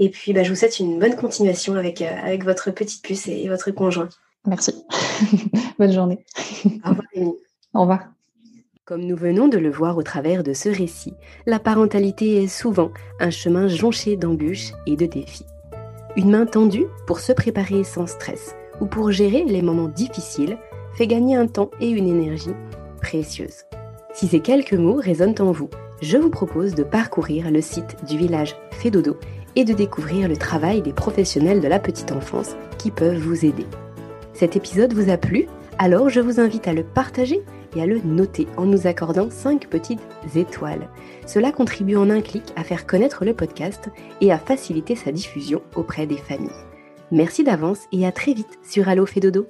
Et 0.00 0.08
puis, 0.08 0.32
bah, 0.32 0.42
je 0.42 0.50
vous 0.50 0.56
souhaite 0.56 0.80
une 0.80 0.98
bonne 0.98 1.14
continuation 1.14 1.74
avec, 1.76 2.02
euh, 2.02 2.10
avec 2.24 2.44
votre 2.44 2.72
petite 2.72 3.02
puce 3.02 3.28
et, 3.28 3.48
votre 3.48 3.70
conjoint. 3.70 4.08
Merci. 4.46 4.74
bonne 5.78 5.92
journée. 5.92 6.24
Au 6.84 6.88
revoir, 6.90 7.06
Emeline. 7.14 7.34
Au 7.74 7.80
revoir. 7.82 8.00
Comme 8.84 9.04
nous 9.04 9.16
venons 9.16 9.46
de 9.46 9.58
le 9.58 9.70
voir 9.70 9.96
au 9.96 10.02
travers 10.02 10.42
de 10.42 10.52
ce 10.52 10.68
récit, 10.68 11.14
la 11.46 11.60
parentalité 11.60 12.42
est 12.42 12.48
souvent 12.48 12.90
un 13.20 13.30
chemin 13.30 13.68
jonché 13.68 14.16
d'embûches 14.16 14.72
et 14.86 14.96
de 14.96 15.06
défis. 15.06 15.46
Une 16.16 16.30
main 16.30 16.46
tendue 16.46 16.86
pour 17.06 17.20
se 17.20 17.32
préparer 17.32 17.84
sans 17.84 18.08
stress 18.08 18.56
ou 18.80 18.86
pour 18.86 19.12
gérer 19.12 19.44
les 19.44 19.62
moments 19.62 19.88
difficiles 19.88 20.58
fait 20.94 21.06
gagner 21.06 21.36
un 21.36 21.46
temps 21.46 21.70
et 21.80 21.88
une 21.88 22.08
énergie 22.08 22.56
précieuse. 23.00 23.64
Si 24.12 24.26
ces 24.26 24.40
quelques 24.40 24.74
mots 24.74 25.00
résonnent 25.00 25.40
en 25.40 25.52
vous, 25.52 25.70
je 26.02 26.18
vous 26.18 26.30
propose 26.30 26.74
de 26.74 26.82
parcourir 26.82 27.50
le 27.50 27.60
site 27.60 27.96
du 28.08 28.18
village 28.18 28.56
Fédodo 28.72 29.16
et 29.56 29.64
de 29.64 29.72
découvrir 29.72 30.28
le 30.28 30.36
travail 30.36 30.82
des 30.82 30.92
professionnels 30.92 31.60
de 31.60 31.68
la 31.68 31.78
petite 31.78 32.12
enfance 32.12 32.56
qui 32.78 32.90
peuvent 32.90 33.18
vous 33.18 33.44
aider. 33.44 33.66
Cet 34.32 34.56
épisode 34.56 34.94
vous 34.94 35.10
a 35.10 35.16
plu? 35.16 35.46
Alors 35.78 36.08
je 36.08 36.20
vous 36.20 36.40
invite 36.40 36.68
à 36.68 36.72
le 36.72 36.82
partager 36.82 37.42
et 37.76 37.82
à 37.82 37.86
le 37.86 38.00
noter 38.00 38.46
en 38.56 38.66
nous 38.66 38.86
accordant 38.86 39.30
5 39.30 39.68
petites 39.68 40.00
étoiles. 40.34 40.88
Cela 41.26 41.52
contribue 41.52 41.96
en 41.96 42.10
un 42.10 42.20
clic 42.20 42.44
à 42.56 42.64
faire 42.64 42.86
connaître 42.86 43.24
le 43.24 43.34
podcast 43.34 43.90
et 44.20 44.32
à 44.32 44.38
faciliter 44.38 44.96
sa 44.96 45.12
diffusion 45.12 45.62
auprès 45.76 46.06
des 46.06 46.16
familles. 46.16 46.50
Merci 47.12 47.44
d'avance 47.44 47.80
et 47.92 48.06
à 48.06 48.12
très 48.12 48.34
vite 48.34 48.58
sur 48.68 48.88
Allo 48.88 49.06
Fédodo. 49.06 49.46